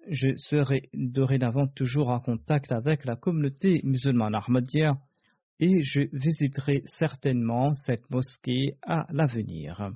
[0.09, 4.99] je serai dorénavant toujours en contact avec la communauté musulmane Ahmadiyya
[5.59, 9.91] et je visiterai certainement cette mosquée à l'avenir.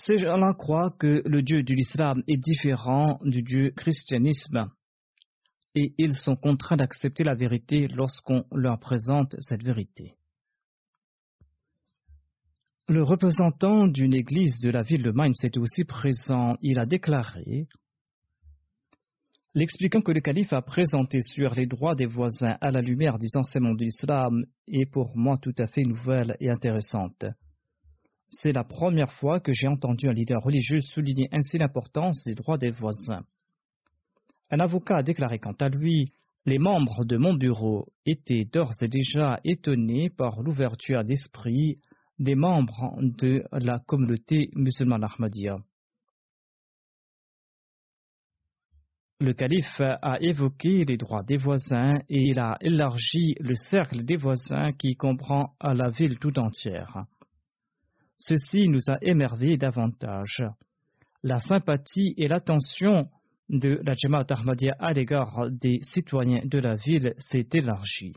[0.00, 4.70] Ces gens-là croient que le Dieu de l'islam est différent du Dieu christianisme
[5.74, 10.14] et ils sont contraints d'accepter la vérité lorsqu'on leur présente cette vérité.
[12.88, 16.56] Le représentant d'une église de la ville de Mainz était aussi présent.
[16.60, 17.66] Il a déclaré,
[19.54, 23.36] l'expliquant que le calife a présenté sur les droits des voisins à la lumière des
[23.36, 27.26] enseignements de l'islam est pour moi tout à fait nouvelle et intéressante.
[28.28, 32.58] C'est la première fois que j'ai entendu un leader religieux souligner ainsi l'importance des droits
[32.58, 33.24] des voisins.
[34.50, 36.06] Un avocat a déclaré quant à lui
[36.46, 41.78] Les membres de mon bureau étaient d'ores et déjà étonnés par l'ouverture d'esprit
[42.18, 45.58] des membres de la communauté musulmane Ahmadiyya.
[49.20, 54.16] Le calife a évoqué les droits des voisins et il a élargi le cercle des
[54.16, 57.04] voisins qui comprend la ville tout entière.
[58.18, 60.44] Ceci nous a émerveillés davantage.
[61.22, 63.08] La sympathie et l'attention
[63.48, 68.14] de la Jamaat Ahmadiyya à l'égard des citoyens de la ville s'est élargie.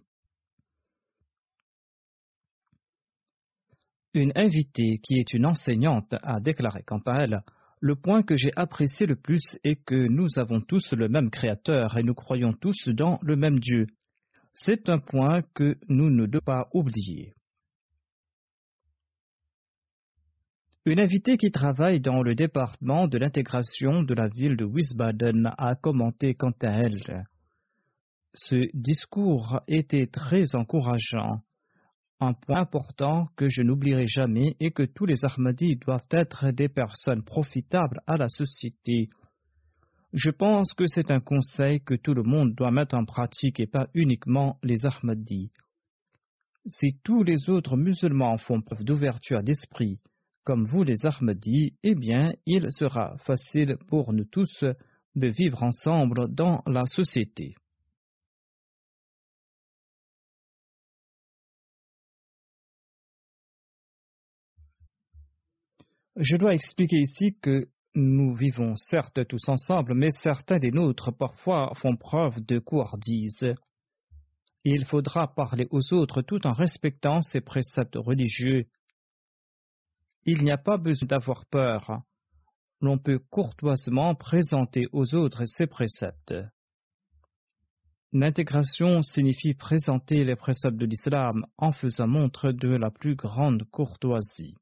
[4.13, 7.43] Une invitée qui est une enseignante a déclaré quant à elle
[7.79, 11.97] Le point que j'ai apprécié le plus est que nous avons tous le même Créateur
[11.97, 13.87] et nous croyons tous dans le même Dieu.
[14.53, 17.33] C'est un point que nous ne devons pas oublier.
[20.83, 25.75] Une invitée qui travaille dans le département de l'intégration de la ville de Wiesbaden a
[25.75, 27.27] commenté quant à elle.
[28.33, 31.43] Ce discours était très encourageant.
[32.19, 36.67] Un point important que je n'oublierai jamais est que tous les Ahmadis doivent être des
[36.67, 39.07] personnes profitables à la société.
[40.13, 43.67] Je pense que c'est un conseil que tout le monde doit mettre en pratique et
[43.67, 45.51] pas uniquement les Ahmadis.
[46.65, 49.99] Si tous les autres musulmans font preuve d'ouverture d'esprit,
[50.43, 54.63] comme vous les Ahmadis, eh bien, il sera facile pour nous tous
[55.15, 57.55] de vivre ensemble dans la société.
[66.15, 71.73] Je dois expliquer ici que nous vivons certes tous ensemble, mais certains des nôtres parfois
[71.75, 73.53] font preuve de couardise.
[74.63, 78.65] Il faudra parler aux autres tout en respectant ces préceptes religieux
[80.25, 82.01] il n'y a pas besoin d'avoir peur.
[82.81, 86.33] L'on peut courtoisement présenter aux autres ses préceptes.
[88.13, 94.55] L'intégration signifie présenter les préceptes de l'islam en faisant montre de la plus grande courtoisie.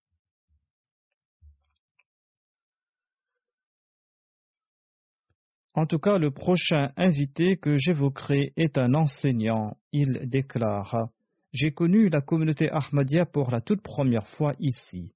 [5.73, 9.77] En tout cas, le prochain invité que j'évoquerai est un enseignant.
[9.93, 11.09] Il déclare
[11.53, 15.13] J'ai connu la communauté Ahmadiyya pour la toute première fois ici.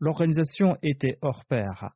[0.00, 1.90] L'organisation était hors pair.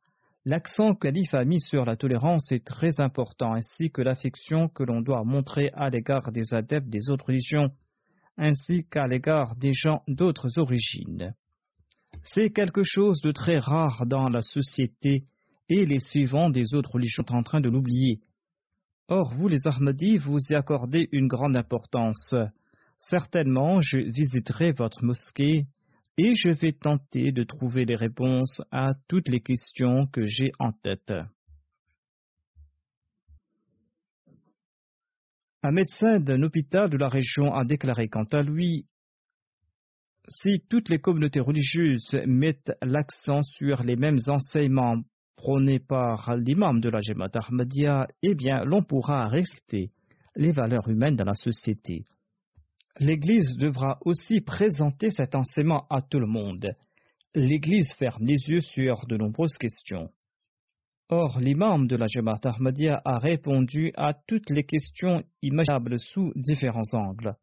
[0.45, 4.83] L'accent que l'IF a mis sur la tolérance est très important, ainsi que l'affection que
[4.83, 7.69] l'on doit montrer à l'égard des adeptes des autres religions,
[8.37, 11.35] ainsi qu'à l'égard des gens d'autres origines.
[12.23, 15.25] C'est quelque chose de très rare dans la société
[15.69, 18.19] et les suivants des autres religions sont en train de l'oublier.
[19.09, 22.33] Or, vous les Ahmadis, vous y accordez une grande importance.
[22.97, 25.67] Certainement, je visiterai votre mosquée
[26.17, 30.71] et je vais tenter de trouver les réponses à toutes les questions que j'ai en
[30.71, 31.13] tête.
[35.63, 38.87] Un médecin d'un hôpital de la région a déclaré quant à lui
[40.27, 45.01] Si toutes les communautés religieuses mettent l'accent sur les mêmes enseignements
[45.35, 49.91] prônés par l'imam de la Jemaat Ahmadiyya, eh bien l'on pourra respecter
[50.35, 52.05] les valeurs humaines dans la société
[52.99, 56.75] l'Église devra aussi présenter cet enseignement à tout le monde.
[57.33, 60.09] L'Église ferme les yeux sur de nombreuses questions.
[61.09, 66.93] Or, l'imam de la Jamaat Ahmadiyya a répondu à toutes les questions imaginables sous différents
[66.93, 67.35] angles.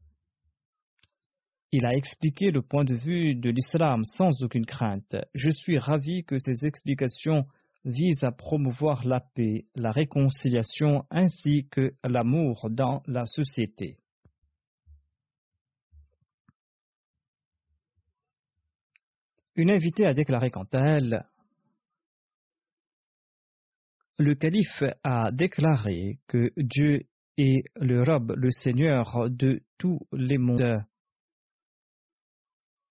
[1.70, 5.16] Il a expliqué le point de vue de l'islam sans aucune crainte.
[5.34, 7.44] Je suis ravi que ces explications
[7.84, 13.98] visent à promouvoir la paix, la réconciliation ainsi que l'amour dans la société.
[19.58, 21.26] Une invitée a déclaré quant à elle
[24.16, 30.84] Le calife a déclaré que Dieu est le Rob, le Seigneur de tous les mondes.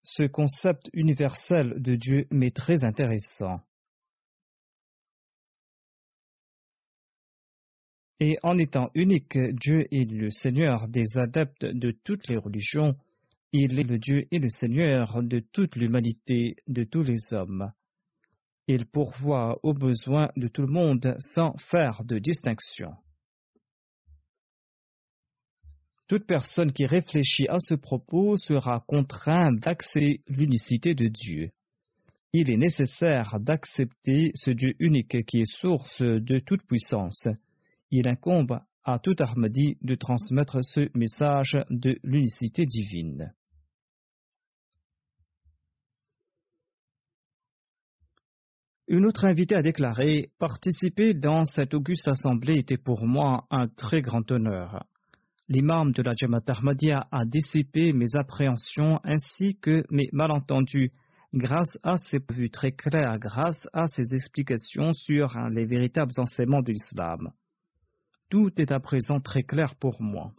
[0.03, 3.61] Ce concept universel de Dieu m'est très intéressant.
[8.20, 12.97] Et en étant unique, Dieu est le Seigneur des adeptes de toutes les religions,
[13.54, 17.72] il est le Dieu et le Seigneur de toute l'humanité, de tous les hommes.
[18.68, 22.93] Il pourvoit aux besoins de tout le monde sans faire de distinction.
[26.08, 31.52] Toute personne qui réfléchit à ce propos sera contrainte d'accepter l'unicité de Dieu.
[32.34, 37.28] Il est nécessaire d'accepter ce Dieu unique qui est source de toute puissance.
[37.91, 43.34] Il incombe à tout Ahmadi de transmettre ce message de l'unicité divine.
[48.88, 54.02] Une autre invitée a déclaré Participer dans cette auguste assemblée était pour moi un très
[54.02, 54.88] grand honneur
[55.50, 60.92] l'imam de la Jamaat Ahmadiyya a dissipé mes appréhensions ainsi que mes malentendus
[61.34, 66.72] grâce à ses vues très claires, grâce à ses explications sur les véritables enseignements de
[66.72, 67.32] l'islam.
[68.30, 70.34] Tout est à présent très clair pour moi.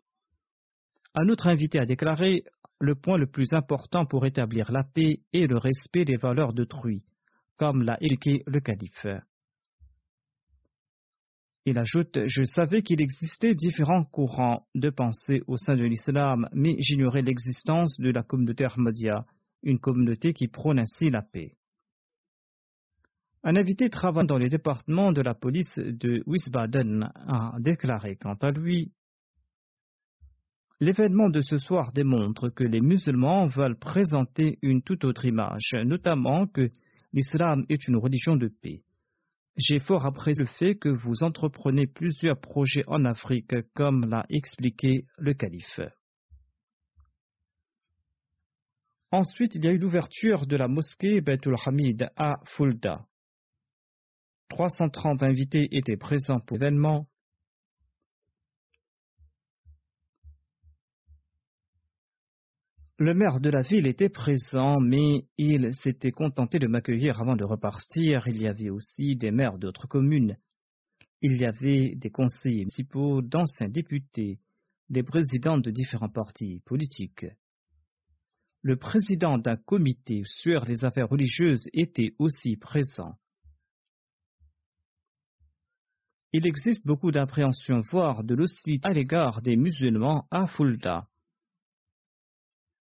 [1.15, 2.45] Un autre invité a déclaré
[2.81, 7.03] le point le plus important pour établir la paix est le respect des valeurs d'autrui,
[7.57, 9.07] comme l'a évoqué le calife.
[11.65, 16.77] Il ajoute Je savais qu'il existait différents courants de pensée au sein de l'islam, mais
[16.79, 19.27] j'ignorais l'existence de la communauté Ahmadiyya,
[19.63, 21.58] une communauté qui prône ainsi la paix.
[23.45, 28.51] Un invité travaillant dans les départements de la police de Wiesbaden a déclaré quant à
[28.51, 28.93] lui
[30.81, 36.47] L'événement de ce soir démontre que les musulmans veulent présenter une toute autre image, notamment
[36.47, 36.71] que
[37.13, 38.85] l'islam est une religion de paix.
[39.57, 45.05] J'ai fort apprécié le fait que vous entreprenez plusieurs projets en Afrique, comme l'a expliqué
[45.19, 45.81] le calife.
[49.11, 53.05] Ensuite, il y a eu l'ouverture de la mosquée Baitul Hamid à Fulda.
[54.49, 57.07] 330 invités étaient présents pour l'événement
[63.01, 67.45] Le maire de la ville était présent, mais il s'était contenté de m'accueillir avant de
[67.45, 68.27] repartir.
[68.27, 70.37] Il y avait aussi des maires d'autres communes.
[71.23, 74.41] Il y avait des conseillers municipaux, d'anciens députés,
[74.91, 77.27] des présidents de différents partis politiques.
[78.63, 83.17] Le président d'un comité sur les affaires religieuses était aussi présent.
[86.33, 91.07] Il existe beaucoup d'appréhension, voire de l'hostilité à l'égard des musulmans à Fulda.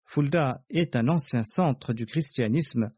[0.06, 2.90] Fulda est un ancien centre du christianisme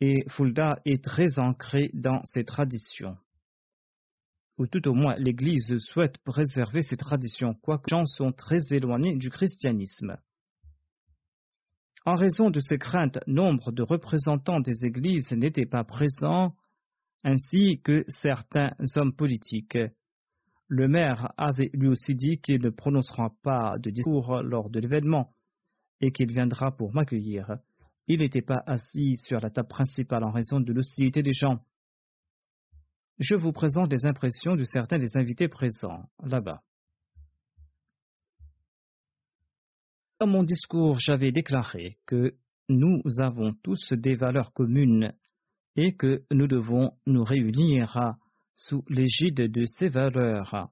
[0.00, 3.16] et Fulda est très ancré dans ses traditions.
[4.58, 9.16] Ou tout au moins l'Église souhaite préserver ses traditions, quoique les gens sont très éloignés
[9.16, 10.16] du christianisme.
[12.06, 16.54] En raison de ces craintes, nombre de représentants des églises n'étaient pas présents,
[17.24, 19.78] ainsi que certains hommes politiques.
[20.68, 25.34] Le maire avait lui aussi dit qu'il ne prononcera pas de discours lors de l'événement
[26.00, 27.58] et qu'il viendra pour m'accueillir.
[28.06, 31.64] Il n'était pas assis sur la table principale en raison de l'hostilité des gens.
[33.18, 36.62] Je vous présente les impressions de certains des invités présents là-bas.
[40.20, 42.36] Dans mon discours, j'avais déclaré que
[42.68, 45.12] nous avons tous des valeurs communes
[45.76, 48.14] et que nous devons nous réunir
[48.54, 50.70] sous l'égide de ces valeurs.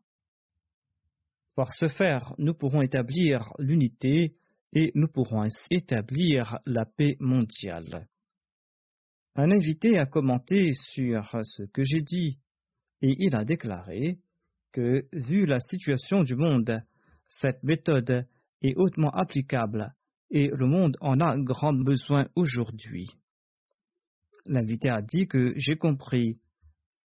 [1.54, 4.36] Par ce faire, nous pourrons établir l'unité
[4.72, 8.08] et nous pourrons ainsi établir la paix mondiale.
[9.34, 12.38] Un invité a commenté sur ce que j'ai dit
[13.02, 14.18] et il a déclaré
[14.72, 16.82] que, vu la situation du monde,
[17.28, 18.26] cette méthode
[18.62, 19.94] est hautement applicable
[20.30, 23.08] et le monde en a grand besoin aujourd'hui.
[24.46, 26.38] L'invité a dit que j'ai compris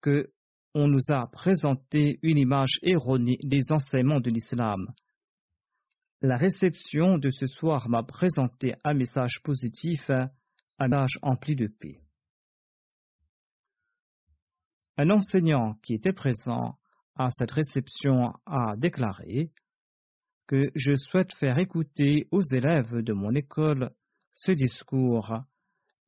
[0.02, 0.32] que
[0.74, 4.94] on nous a présenté une image erronée des enseignements de l'islam
[6.22, 10.10] la réception de ce soir m'a présenté un message positif,
[10.80, 12.02] un âge empli de paix.
[14.98, 16.80] Un enseignant qui était présent
[17.16, 19.52] à cette réception a déclaré
[20.48, 23.92] que je souhaite faire écouter aux élèves de mon école
[24.34, 25.36] ce discours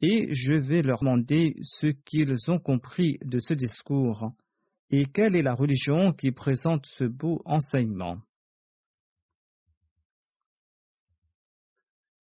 [0.02, 4.32] et je vais leur demander ce qu'ils ont compris de ce discours
[4.92, 8.18] et quelle est la religion qui présente ce beau enseignement?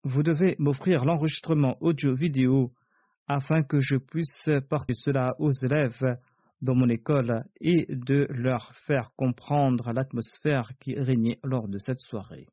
[0.03, 2.72] Vous devez m'offrir l'enregistrement audio-vidéo
[3.28, 6.17] afin que je puisse porter cela aux élèves
[6.61, 12.47] dans mon école et de leur faire comprendre l'atmosphère qui régnait lors de cette soirée.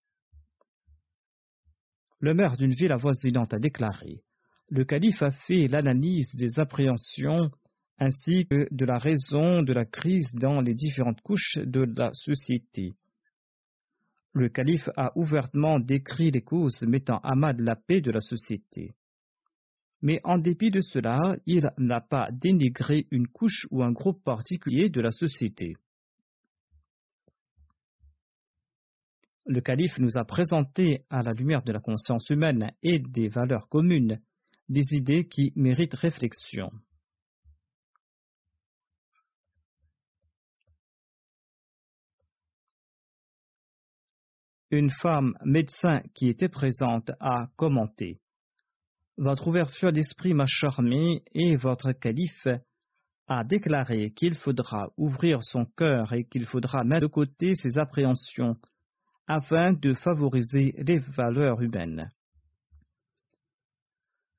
[2.20, 4.22] Le maire d'une ville avoisinante a déclaré
[4.70, 7.50] Le calife a fait l'analyse des appréhensions
[7.98, 12.94] ainsi que de la raison de la crise dans les différentes couches de la société.
[14.34, 18.94] Le calife a ouvertement décrit les causes mettant à mal la paix de la société.
[20.00, 24.90] Mais en dépit de cela, il n'a pas dénigré une couche ou un groupe particulier
[24.90, 25.76] de la société.
[29.46, 33.68] Le calife nous a présenté, à la lumière de la conscience humaine et des valeurs
[33.68, 34.20] communes,
[34.68, 36.70] des idées qui méritent réflexion.
[44.70, 48.20] Une femme médecin qui était présente a commenté
[49.18, 52.46] votre ouverture d'esprit m'a charmé et votre calife
[53.26, 58.56] a déclaré qu'il faudra ouvrir son cœur et qu'il faudra mettre de côté ses appréhensions
[59.26, 62.08] afin de favoriser les valeurs humaines.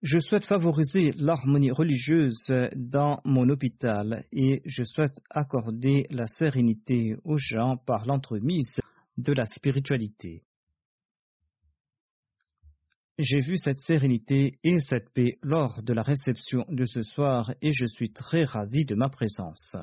[0.02, 7.36] Je souhaite favoriser l'harmonie religieuse dans mon hôpital et je souhaite accorder la sérénité aux
[7.36, 8.80] gens par l'entremise
[9.18, 10.44] de la spiritualité.
[13.18, 17.72] J'ai vu cette sérénité et cette paix lors de la réception de ce soir et
[17.72, 19.76] je suis très ravi de ma présence.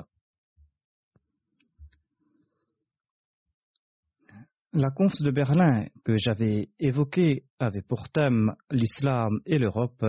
[4.79, 10.05] La conf de Berlin que j'avais évoquée avait pour thème l'islam et l'Europe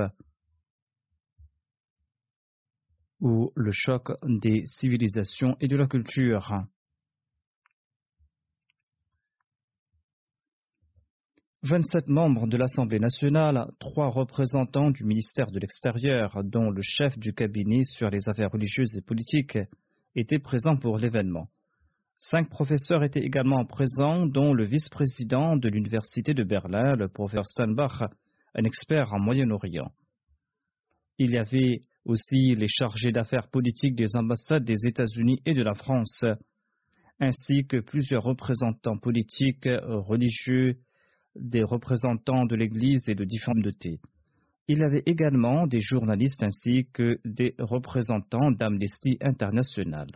[3.18, 6.52] ou le choc des civilisations et de la culture.
[11.62, 17.32] 27 membres de l'Assemblée nationale, trois représentants du ministère de l'Extérieur, dont le chef du
[17.32, 19.58] cabinet sur les affaires religieuses et politiques,
[20.14, 21.48] étaient présents pour l'événement.
[22.18, 28.02] Cinq professeurs étaient également présents, dont le vice-président de l'Université de Berlin, le professeur Steinbach,
[28.54, 29.92] un expert en Moyen-Orient.
[31.18, 35.74] Il y avait aussi les chargés d'affaires politiques des ambassades des États-Unis et de la
[35.74, 36.24] France,
[37.20, 40.76] ainsi que plusieurs représentants politiques, religieux,
[41.36, 44.00] des représentants de l'Église et de différentes thé.
[44.66, 50.08] Il y avait également des journalistes ainsi que des représentants d'Amnesty International.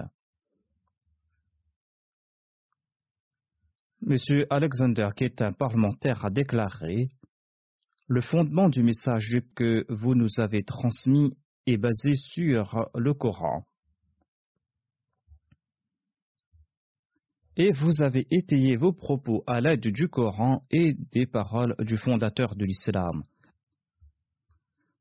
[4.09, 4.17] M.
[4.51, 7.09] Alexander, qui est un parlementaire, a déclaré
[8.09, 11.37] Le fondement du message que vous nous avez transmis
[11.67, 13.65] est basé sur le Coran.
[17.57, 22.57] et vous avez étayé vos propos à l'aide du Coran et des paroles du fondateur
[22.57, 23.23] de l'islam.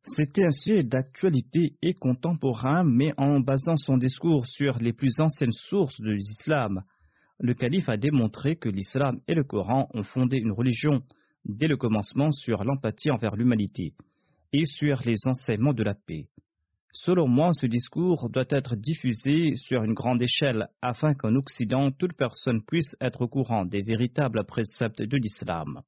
[0.03, 5.51] C'était un sujet d'actualité et contemporain, mais en basant son discours sur les plus anciennes
[5.51, 6.81] sources de l'islam,
[7.41, 11.01] le calife a démontré que l'islam et le Coran ont fondé une religion
[11.43, 13.93] dès le commencement sur l'empathie envers l'humanité
[14.53, 16.27] et sur les enseignements de la paix.
[16.93, 22.15] Selon moi, ce discours doit être diffusé sur une grande échelle afin qu'en Occident, toute
[22.15, 25.81] personne puisse être au courant des véritables préceptes de l'islam.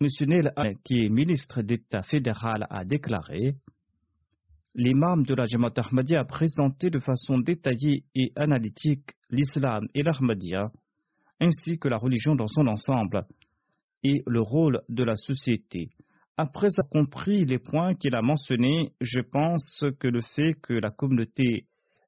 [0.00, 0.08] M.
[0.26, 0.50] Neil
[0.84, 3.54] qui est ministre d'État fédéral, a déclaré
[4.80, 10.70] L'imam de la Jamaat Ahmadiyya a présenté de façon détaillée et analytique l'islam et l'Ahmadiyya,
[11.40, 13.26] ainsi que la religion dans son ensemble,
[14.04, 15.88] et le rôle de la société.
[16.36, 20.92] Après avoir compris les points qu'il a mentionnés, je pense que le fait que la
[20.92, 21.66] communauté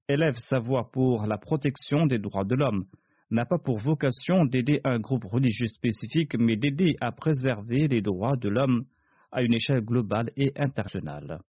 [0.08, 2.84] élève sa voix pour la protection des droits de l'homme
[3.32, 8.36] n'a pas pour vocation d'aider un groupe religieux spécifique, mais d'aider à préserver les droits
[8.36, 8.84] de l'homme
[9.32, 11.40] à une échelle globale et internationale.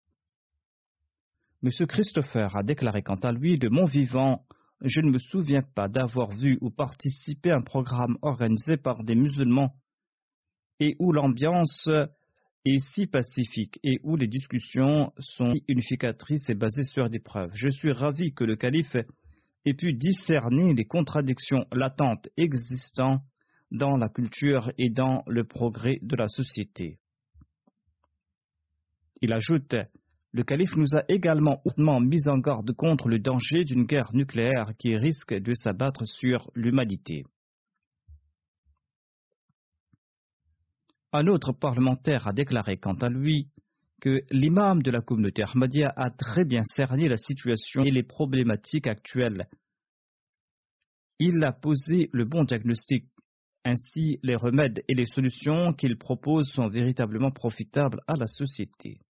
[1.62, 1.86] M.
[1.86, 4.46] Christopher a déclaré quant à lui, de mon vivant,
[4.82, 9.14] je ne me souviens pas d'avoir vu ou participé à un programme organisé par des
[9.14, 9.74] musulmans
[10.78, 11.90] et où l'ambiance
[12.64, 17.52] est si pacifique et où les discussions sont unificatrices et basées sur des preuves.
[17.54, 18.96] Je suis ravi que le calife
[19.66, 23.20] ait pu discerner les contradictions latentes existant
[23.70, 26.98] dans la culture et dans le progrès de la société.
[29.20, 29.74] Il ajoute
[30.32, 34.70] Le calife nous a également hautement mis en garde contre le danger d'une guerre nucléaire
[34.78, 37.24] qui risque de s'abattre sur l'humanité.
[41.12, 43.48] Un autre parlementaire a déclaré quant à lui
[44.00, 48.86] que l'imam de la communauté Ahmadiyya a très bien cerné la situation et les problématiques
[48.86, 49.48] actuelles.
[51.18, 53.04] Il a posé le bon diagnostic.
[53.64, 59.00] Ainsi, les remèdes et les solutions qu'il propose sont véritablement profitables à la société.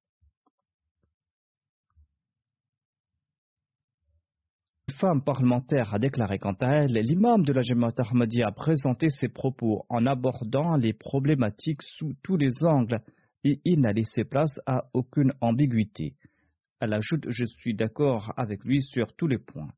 [5.01, 9.29] Femme parlementaire a déclaré quant à elle, l'imam de la Jamaat Ahmadiyya a présenté ses
[9.29, 13.01] propos en abordant les problématiques sous tous les angles
[13.43, 16.17] et il n'a laissé place à aucune ambiguïté.
[16.81, 19.73] Elle ajoute Je suis d'accord avec lui sur tous les points.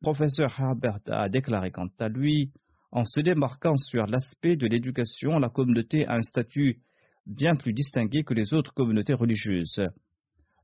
[0.00, 2.52] Professeur Herbert a déclaré quant à lui
[2.92, 6.82] En se démarquant sur l'aspect de l'éducation, la communauté a un statut
[7.26, 9.82] bien plus distingué que les autres communautés religieuses.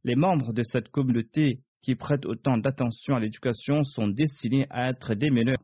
[0.05, 5.14] Les membres de cette communauté qui prêtent autant d'attention à l'éducation sont destinés à être
[5.14, 5.62] des meneurs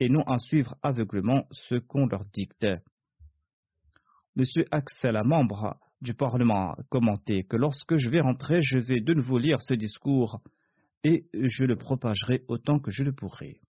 [0.00, 2.64] et non à suivre aveuglement ce qu'on leur dicte.
[2.64, 4.44] M.
[4.72, 9.38] Axel, membre du Parlement, a commenté que lorsque je vais rentrer, je vais de nouveau
[9.38, 10.40] lire ce discours
[11.04, 13.60] et je le propagerai autant que je le pourrai.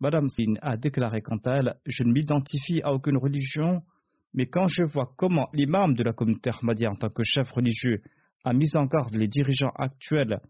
[0.00, 3.82] Madame Sin a déclaré quant à elle Je ne m'identifie à aucune religion,
[4.34, 8.02] mais quand je vois comment l'imam de la communauté Ahmadiyya en tant que chef religieux
[8.44, 10.40] a mis en garde les dirigeants actuels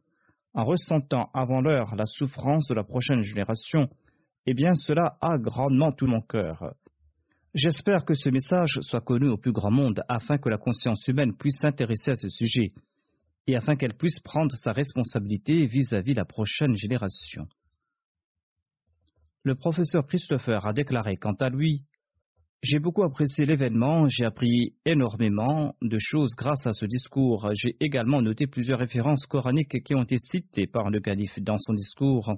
[0.55, 3.89] en ressentant avant l'heure la souffrance de la prochaine génération,
[4.47, 6.75] eh bien cela a grandement tout mon cœur.
[7.55, 11.37] J'espère que ce message soit connu au plus grand monde afin que la conscience humaine
[11.37, 12.69] puisse s'intéresser à ce sujet
[13.47, 17.47] et afin qu'elle puisse prendre sa responsabilité vis-à-vis de la prochaine génération.
[19.43, 21.85] Le professeur Christopher a déclaré quant à lui
[22.63, 27.51] J'ai beaucoup apprécié l'événement, j'ai appris énormément de choses grâce à ce discours.
[27.55, 31.73] J'ai également noté plusieurs références coraniques qui ont été citées par le calife dans son
[31.73, 32.33] discours,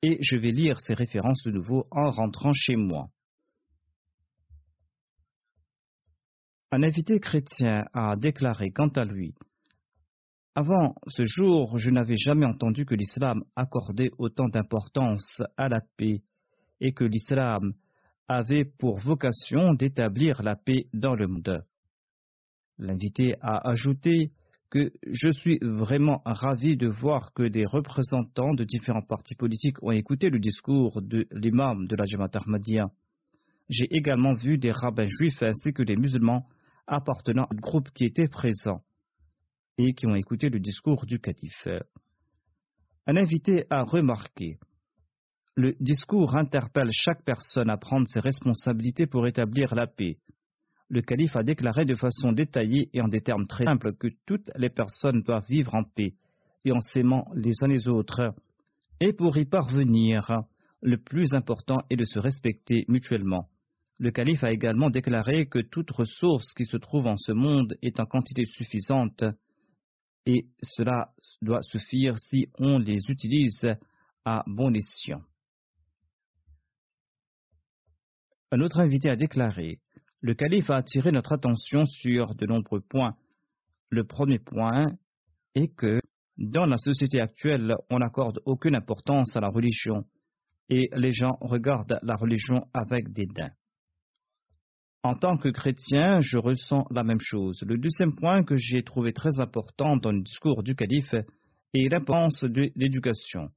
[0.00, 3.10] et je vais lire ces références de nouveau en rentrant chez moi.
[6.72, 9.34] Un invité chrétien a déclaré quant à lui
[10.54, 16.22] Avant ce jour, je n'avais jamais entendu que l'islam accordait autant d'importance à la paix
[16.80, 17.74] et que l'islam
[18.28, 21.64] avait pour vocation d'établir la paix dans le monde.
[22.78, 24.32] L'invité a ajouté
[24.70, 29.92] que je suis vraiment ravi de voir que des représentants de différents partis politiques ont
[29.92, 32.90] écouté le discours de l'imam de la Jamaat Ahmadiyya.
[33.68, 36.48] J'ai également vu des rabbins juifs ainsi que des musulmans
[36.86, 38.82] appartenant au groupe qui était présent
[39.78, 41.68] et qui ont écouté le discours du calife.
[43.06, 44.58] Un invité a remarqué
[45.56, 50.18] le discours interpelle chaque personne à prendre ses responsabilités pour établir la paix.
[50.88, 54.50] Le calife a déclaré de façon détaillée et en des termes très simples que toutes
[54.56, 56.14] les personnes doivent vivre en paix
[56.64, 58.34] et en s'aimant les uns les autres.
[59.00, 60.42] Et pour y parvenir,
[60.82, 63.48] le plus important est de se respecter mutuellement.
[63.98, 68.00] Le calife a également déclaré que toute ressource qui se trouve en ce monde est
[68.00, 69.22] en quantité suffisante
[70.26, 73.68] et cela doit suffire si on les utilise
[74.24, 75.22] à bon escient.
[78.54, 79.80] Un autre invité a déclaré
[80.20, 83.16] Le calife a attiré notre attention sur de nombreux points.
[83.90, 84.92] Le premier point
[85.56, 86.00] est que
[86.38, 90.04] dans la société actuelle, on n'accorde aucune importance à la religion
[90.68, 93.50] et les gens regardent la religion avec dédain.
[95.02, 97.60] En tant que chrétien, je ressens la même chose.
[97.66, 102.44] Le deuxième point que j'ai trouvé très important dans le discours du calife est l'importance
[102.44, 103.48] de l'éducation.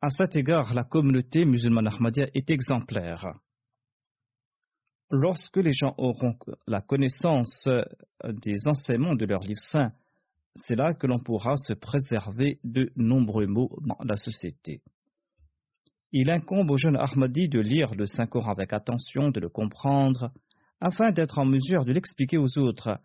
[0.00, 3.40] À cet égard, la communauté musulmane Ahmadiyya est exemplaire.
[5.10, 6.36] Lorsque les gens auront
[6.66, 7.68] la connaissance
[8.24, 9.92] des enseignements de leur livre saint,
[10.54, 14.82] c'est là que l'on pourra se préserver de nombreux maux dans la société.
[16.12, 20.30] Il incombe au jeune Ahmadi de lire le Saint-Coran avec attention, de le comprendre,
[20.80, 23.00] afin d'être en mesure de l'expliquer aux autres,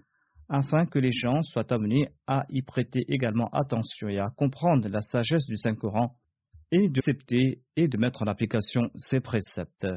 [0.48, 5.02] afin que les gens soient amenés à y prêter également attention et à comprendre la
[5.02, 6.16] sagesse du Saint-Coran
[6.72, 9.88] et d'accepter et de mettre en application ses préceptes.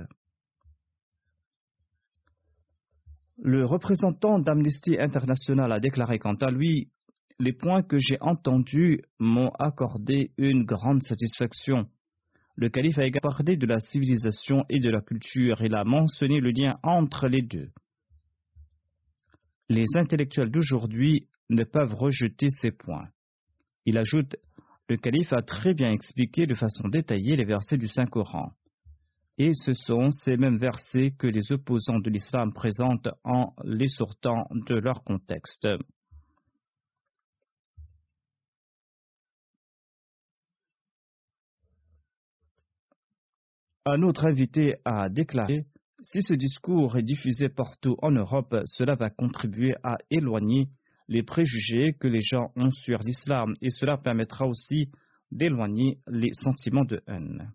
[3.45, 6.93] Le représentant d'Amnesty International a déclaré quant à lui
[7.41, 11.89] Les points que j'ai entendus m'ont accordé une grande satisfaction.
[12.55, 15.61] Le calife a également parlé de la civilisation et de la culture.
[15.61, 17.73] Il a mentionné le lien entre les deux.
[19.69, 23.09] Les intellectuels d'aujourd'hui ne peuvent rejeter ces points.
[23.87, 24.37] Il ajoute
[24.89, 28.53] Le calife a très bien expliqué de façon détaillée les versets du Saint-Coran.
[29.45, 34.47] Et ce sont ces mêmes versets que les opposants de l'islam présentent en les sortant
[34.53, 35.67] de leur contexte.
[43.85, 45.67] Un autre invité a déclaré
[46.03, 50.69] Si ce discours est diffusé partout en Europe, cela va contribuer à éloigner
[51.09, 54.93] les préjugés que les gens ont sur l'islam et cela permettra aussi
[55.33, 57.53] d'éloigner les sentiments de haine.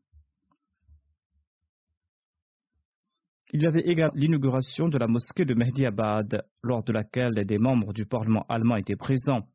[3.53, 7.57] Il y avait également l'inauguration de la mosquée de Mehdi Abad, lors de laquelle des
[7.57, 9.47] membres du Parlement allemand étaient présents,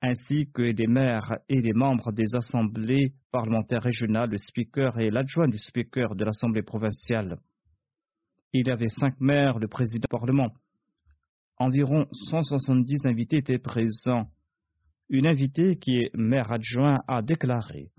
[0.00, 5.48] ainsi que des maires et des membres des assemblées parlementaires régionales, le speaker et l'adjoint
[5.48, 7.38] du speaker de l'Assemblée provinciale.
[8.52, 10.52] Il y avait cinq maires, le président du Parlement.
[11.58, 14.30] Environ 170 invités étaient présents.
[15.08, 17.90] Une invitée qui est maire adjoint a déclaré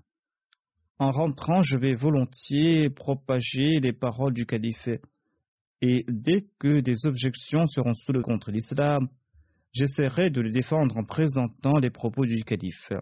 [0.98, 4.88] En rentrant, je vais volontiers propager les paroles du calife
[5.80, 9.08] et dès que des objections seront soulevées contre l'islam,
[9.72, 12.92] j'essaierai de les défendre en présentant les propos du calife.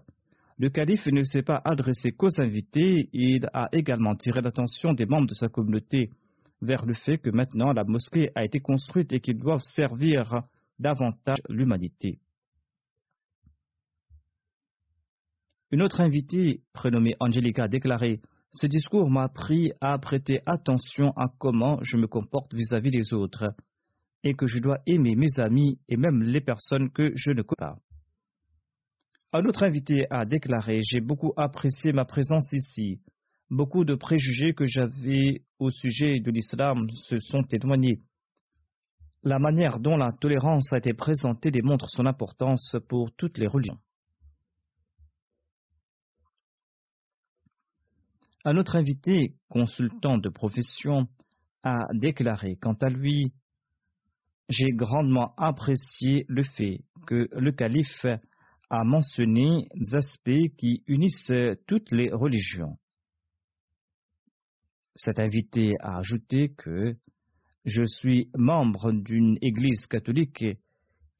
[0.59, 5.27] Le calife ne s'est pas adressé qu'aux invités, il a également tiré l'attention des membres
[5.27, 6.11] de sa communauté
[6.63, 10.43] vers le fait que maintenant la mosquée a été construite et qu'ils doivent servir
[10.79, 12.19] davantage l'humanité.
[15.71, 18.21] Une autre invitée, prénommée Angelica, a déclaré
[18.59, 23.55] ce discours m'a appris à prêter attention à comment je me comporte vis-à-vis des autres
[24.25, 27.59] et que je dois aimer mes amis et même les personnes que je ne connais
[27.59, 27.79] pas.
[29.33, 33.01] Un autre invité a déclaré J'ai beaucoup apprécié ma présence ici.
[33.51, 38.01] Beaucoup de préjugés que j'avais au sujet de l'islam se sont éloignés.
[39.23, 43.79] La manière dont la tolérance a été présentée démontre son importance pour toutes les religions.
[48.49, 51.09] Un autre invité, consultant de profession,
[51.65, 53.33] a déclaré quant à lui
[54.49, 58.07] J'ai grandement apprécié le fait que le calife
[58.71, 61.33] a mentionné des aspects qui unissent
[61.67, 62.79] toutes les religions.
[64.95, 66.95] Cet invité a ajouté que
[67.65, 70.45] je suis membre d'une église catholique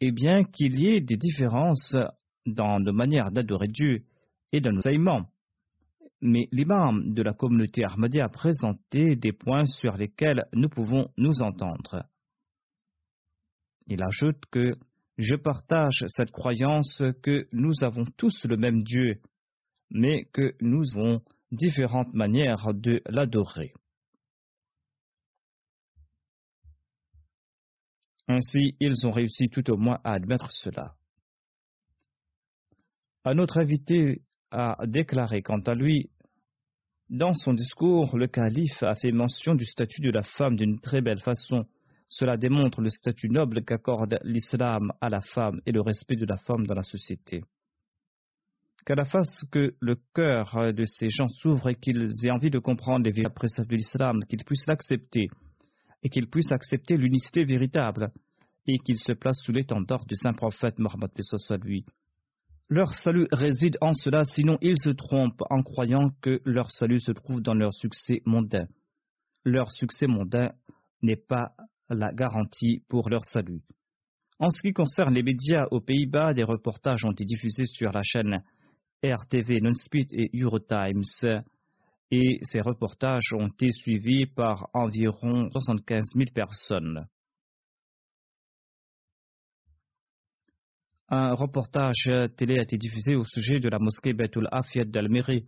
[0.01, 1.97] et bien qu'il y ait des différences
[2.47, 4.05] dans nos manières d'adorer Dieu
[4.53, 5.29] et dans nos aimants,
[6.21, 11.43] mais l'imam de la communauté Ahmadiyya a présenté des points sur lesquels nous pouvons nous
[11.43, 12.05] entendre.
[13.87, 14.75] Il ajoute que
[15.19, 19.21] je partage cette croyance que nous avons tous le même Dieu,
[19.91, 23.73] mais que nous avons différentes manières de l'adorer.
[28.29, 30.97] Ainsi, ils ont réussi tout au moins à admettre cela.
[33.25, 34.23] Un autre invité
[34.57, 36.09] a déclaré quant à lui
[37.11, 41.03] Dans son discours, le calife a fait mention du statut de la femme d'une très
[41.03, 41.67] belle façon.
[42.09, 46.39] Cela démontre le statut noble qu'accorde l'islam à la femme et le respect de la
[46.39, 47.43] femme dans la société.
[48.87, 52.61] Qu'à la face que le cœur de ces gens s'ouvre et qu'ils aient envie de
[52.61, 55.29] comprendre les véritables préceptes de l'islam, qu'ils puissent l'accepter
[56.03, 58.11] et qu'ils puissent accepter l'unicité véritable
[58.67, 61.11] et qu'ils se placent sous l'étendard du saint prophète Mohammed
[61.63, 61.85] lui.
[62.69, 67.13] Leur salut réside en cela, sinon ils se trompent en croyant que leur salut se
[67.13, 68.67] trouve dans leur succès mondain.
[69.45, 70.51] Leur succès mondain
[71.01, 71.53] n'est pas
[71.89, 73.63] la garantie pour leur salut.
[74.41, 78.03] En ce qui concerne les médias aux Pays-Bas, des reportages ont été diffusés sur la
[78.03, 78.43] chaîne
[79.05, 81.05] RTV Non-Speed et Eurotimes,
[82.11, 87.07] et ces reportages ont été suivis par environ 75 000 personnes.
[91.09, 95.47] Un reportage télé a été diffusé au sujet de la mosquée Betul Afiyat d'Almérie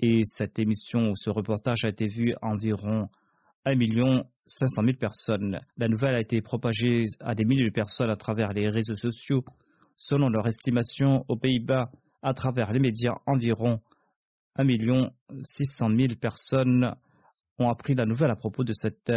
[0.00, 3.10] et cette émission, ce reportage a été vu environ
[3.66, 3.74] 1
[4.46, 5.60] 500 000 personnes.
[5.76, 9.44] La nouvelle a été propagée à des milliers de personnes à travers les réseaux sociaux.
[9.96, 11.90] Selon leur estimation, aux Pays-Bas,
[12.22, 13.80] à travers les médias, environ
[14.56, 14.66] 1
[15.42, 16.94] 600 000 personnes
[17.58, 19.12] ont appris la nouvelle à propos de cette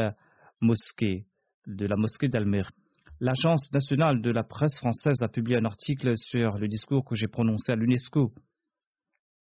[0.60, 1.26] mosquée,
[1.66, 2.74] de la mosquée d'Almérie.
[3.20, 7.28] L'Agence nationale de la presse française a publié un article sur le discours que j'ai
[7.28, 8.32] prononcé à l'UNESCO.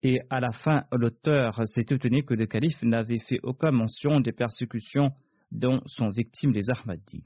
[0.01, 4.31] Et à la fin, l'auteur s'est étonné que le calife n'avait fait aucune mention des
[4.31, 5.11] persécutions
[5.51, 7.21] dont sont victimes les Ahmadis.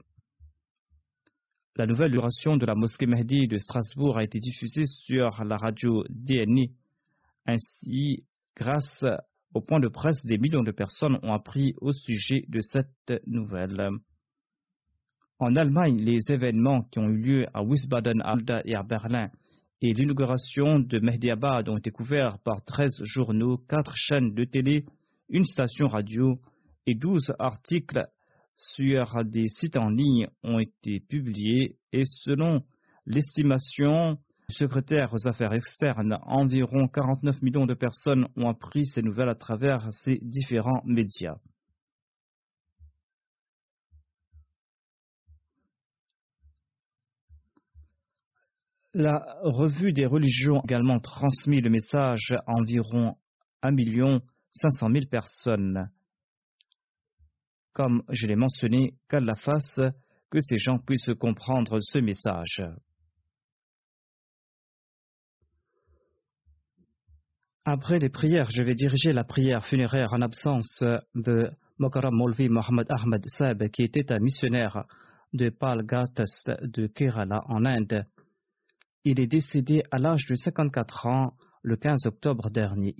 [1.76, 6.04] La nouvelle duration de la mosquée Mehdi de Strasbourg a été diffusée sur la radio
[6.10, 6.70] DNI.
[7.46, 8.24] Ainsi,
[8.54, 9.06] grâce
[9.54, 14.00] au point de presse, des millions de personnes ont appris au sujet de cette nouvelle.
[15.42, 19.28] En Allemagne, les événements qui ont eu lieu à Wiesbaden, Alda et à Berlin
[19.80, 24.84] et l'inauguration de Mehdi Abad ont été couverts par 13 journaux, 4 chaînes de télé,
[25.28, 26.38] une station radio
[26.86, 28.06] et 12 articles
[28.54, 32.62] sur des sites en ligne ont été publiés et selon
[33.04, 34.18] l'estimation
[34.48, 39.34] du secrétaire aux affaires externes, environ 49 millions de personnes ont appris ces nouvelles à
[39.34, 41.38] travers ces différents médias.
[48.94, 53.16] La revue des religions a également transmis le message à environ
[53.62, 53.74] 1
[54.50, 55.88] 500 000 personnes.
[57.72, 59.80] Comme je l'ai mentionné, qu'Allah fasse
[60.30, 62.62] que ces gens puissent comprendre ce message.
[67.64, 70.84] Après les prières, je vais diriger la prière funéraire en absence
[71.14, 74.84] de Mokaram Molvi Mohamed Ahmed Saeb, qui était un missionnaire
[75.32, 78.04] de Palgatas de Kerala en Inde.
[79.04, 82.94] Il est décédé à l'âge de 54 ans le 15 octobre dernier.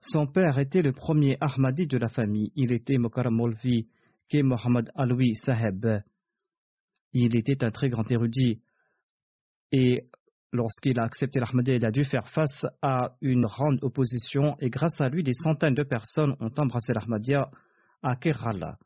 [0.00, 2.50] Son père était le premier Ahmadi de la famille.
[2.56, 3.86] Il était Mokaram Molvi
[4.28, 6.02] Ke Mohamed Alwi Saheb.
[7.12, 8.60] Il était un très grand érudit.
[9.70, 10.08] Et
[10.52, 14.56] lorsqu'il a accepté l'Ahmadi, il a dû faire face à une grande opposition.
[14.58, 17.48] Et grâce à lui, des centaines de personnes ont embrassé l'Ahmadiyya
[18.02, 18.76] à Kerala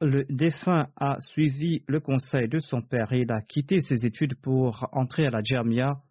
[0.00, 4.34] le défunt a suivi le conseil de son père et il a quitté ses études
[4.34, 6.02] pour entrer à la Jamia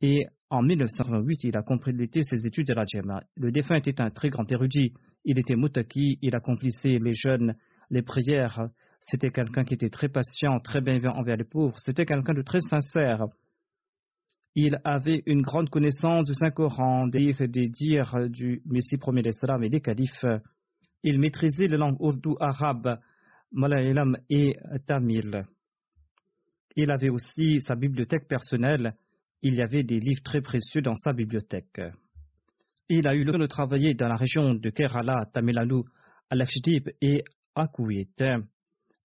[0.00, 3.22] et en 1908 il a complété ses études à la Jamia.
[3.36, 4.92] Le défunt était un très grand érudit,
[5.24, 7.54] il était moutaki, il accomplissait les jeunes,
[7.90, 8.68] les prières,
[9.00, 12.60] c'était quelqu'un qui était très patient, très bienveillant envers les pauvres, c'était quelqu'un de très
[12.60, 13.26] sincère.
[14.54, 19.80] Il avait une grande connaissance du Saint-Coran, des, des dires du Messie premier et des
[19.80, 20.26] califes.
[21.02, 22.98] Il maîtrisait les langues ourdou, arabe,
[23.52, 25.44] Malayalam et Tamil.
[26.76, 28.94] Il avait aussi sa bibliothèque personnelle.
[29.42, 31.80] Il y avait des livres très précieux dans sa bibliothèque.
[32.88, 35.82] Il a eu le de travailler dans la région de Kerala, Tamil Nadu,
[36.30, 36.44] al
[37.00, 37.24] et
[37.54, 37.68] à.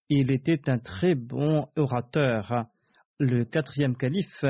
[0.09, 2.65] Il était un très bon orateur.
[3.19, 4.45] Le quatrième calife,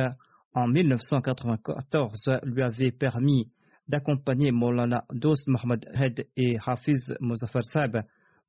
[0.54, 3.52] en 1994, lui avait permis
[3.88, 8.04] d'accompagner Molana Dost Mohamed Hed et Hafiz Muzaffar Saab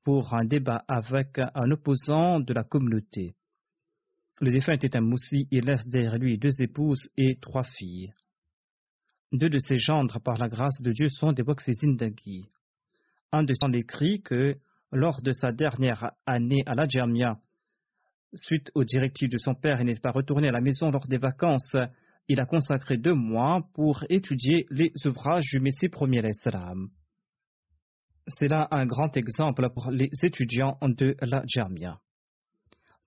[0.09, 3.35] pour un débat avec un opposant de la communauté.
[4.41, 8.15] Le défunt était un moussi, il laisse derrière lui deux épouses et trois filles.
[9.33, 12.49] Deux de ses gendres, par la grâce de Dieu, sont des Bokfezindagi.
[13.33, 14.57] Un de ses écrit que,
[14.93, 17.39] lors de sa dernière année à la Djamia,
[18.33, 21.19] suite aux directives de son père, il n'est pas retourné à la maison lors des
[21.19, 21.77] vacances.
[22.29, 26.89] Il a consacré deux mois pour étudier les ouvrages du Messie premier l'Islam.
[28.31, 31.99] C'est là un grand exemple pour les étudiants de la Jamia.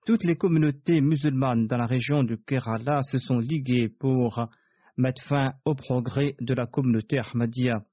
[0.04, 4.48] Toutes les communautés musulmanes dans la région du Kerala se sont liguées pour
[4.96, 7.84] mettre fin au progrès de la communauté Ahmadiyya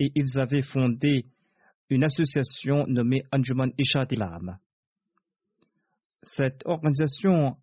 [0.00, 1.26] et ils avaient fondé
[1.90, 4.56] une association nommée Anjuman Ishad Ilam.
[6.22, 7.58] Cette organisation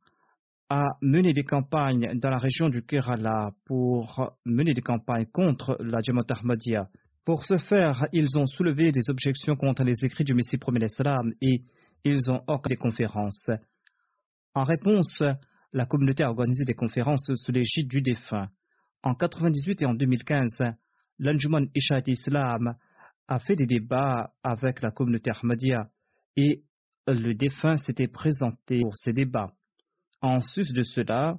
[0.69, 6.01] a mené des campagnes dans la région du Kerala pour mener des campagnes contre la
[6.01, 6.87] Jamaat Ahmadiyya
[7.25, 11.33] pour ce faire, ils ont soulevé des objections contre les écrits du Messie premier l'Islam
[11.41, 11.63] et
[12.03, 13.49] ils ont organisé des conférences.
[14.53, 15.23] En réponse,
[15.73, 18.49] la communauté a organisé des conférences sous l'égide du défunt.
[19.01, 20.63] En 1998 et en 2015,
[21.17, 22.75] l'Anjuman Ishat Islam
[23.27, 25.89] a fait des débats avec la communauté Ahmadiyya
[26.37, 26.63] et
[27.07, 29.51] le défunt s'était présenté pour ces débats.
[30.21, 31.35] En sus de cela,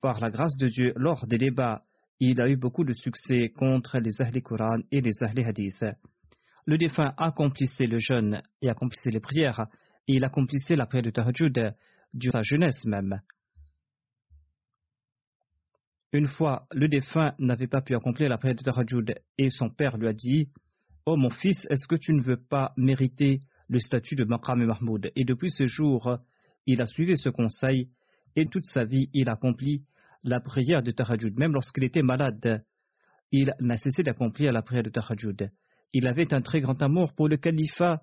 [0.00, 1.82] par la grâce de Dieu, lors des débats
[2.20, 5.84] il a eu beaucoup de succès contre les Ahli Quran et les Ahli Hadith.
[6.64, 9.66] Le défunt accomplissait le jeûne et accomplissait les prières,
[10.08, 11.74] et il accomplissait la prière de Tahajjud
[12.14, 13.20] durant sa jeunesse même.
[16.12, 19.96] Une fois, le défunt n'avait pas pu accomplir la prière de Tahajjud et son père
[19.96, 20.48] lui a dit
[21.04, 24.66] Oh mon fils, est-ce que tu ne veux pas mériter le statut de Maqam et
[24.66, 25.12] Mahmoud?
[25.14, 26.18] Et depuis ce jour,
[26.66, 27.90] il a suivi ce conseil
[28.34, 29.84] et toute sa vie il accomplit
[30.26, 31.38] la prière de Tahajjud.
[31.38, 32.64] Même lorsqu'il était malade,
[33.32, 35.50] il n'a cessé d'accomplir la prière de Tahajjud.
[35.92, 38.02] Il avait un très grand amour pour le califat.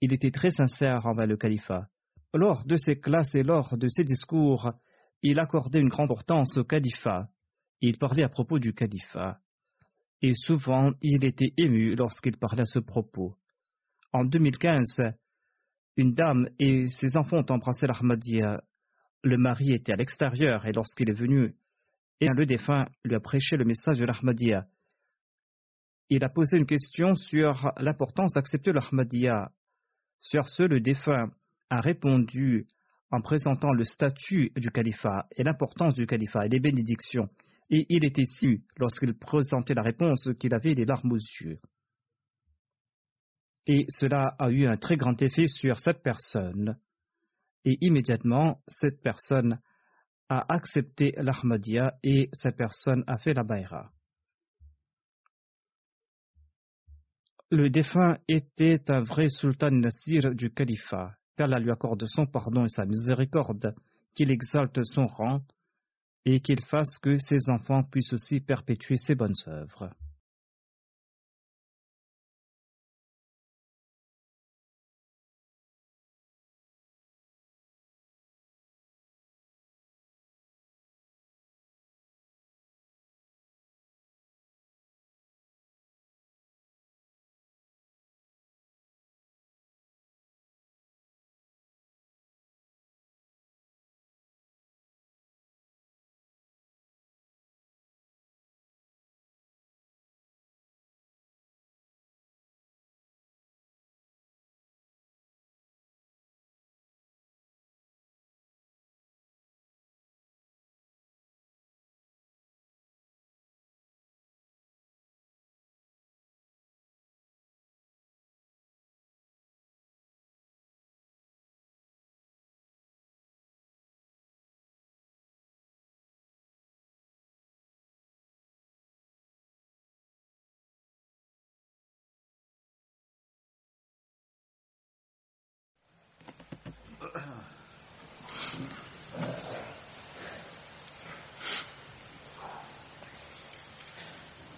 [0.00, 1.88] Il était très sincère envers le califat.
[2.32, 4.72] Lors de ses classes et lors de ses discours,
[5.22, 7.28] il accordait une grande importance au califat.
[7.80, 9.40] Il parlait à propos du califat.
[10.22, 13.36] Et souvent, il était ému lorsqu'il parlait à ce propos.
[14.12, 15.02] En 2015,
[15.96, 18.62] une dame et ses enfants ont embrassé l'Ahmadiyya.
[19.22, 21.54] Le mari était à l'extérieur et lorsqu'il est venu
[22.20, 24.66] et le défunt lui a prêché le message de l'Ahmadiyya.
[26.10, 29.50] Il a posé une question sur l'importance d'accepter l'Ahmadiyya.
[30.18, 31.30] Sur ce, le défunt
[31.70, 32.66] a répondu
[33.10, 37.28] en présentant le statut du califat et l'importance du califat et les bénédictions.
[37.70, 41.56] et il était si lorsqu'il présentait la réponse qu'il avait des larmes aux yeux.
[43.66, 46.78] Et cela a eu un très grand effet sur cette personne.
[47.64, 49.58] Et immédiatement, cette personne
[50.28, 53.90] a accepté l'Ahmadiyya et cette personne a fait la Baïra.
[57.50, 62.68] Le défunt était un vrai sultan Nasir du califat, qu'Allah lui accorde son pardon et
[62.68, 63.74] sa miséricorde,
[64.14, 65.40] qu'il exalte son rang
[66.24, 69.90] et qu'il fasse que ses enfants puissent aussi perpétuer ses bonnes œuvres.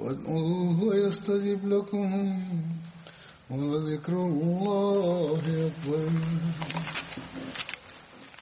[0.00, 2.38] وادعوه يستجب لكم
[3.50, 6.10] ولذكر الله أكبر.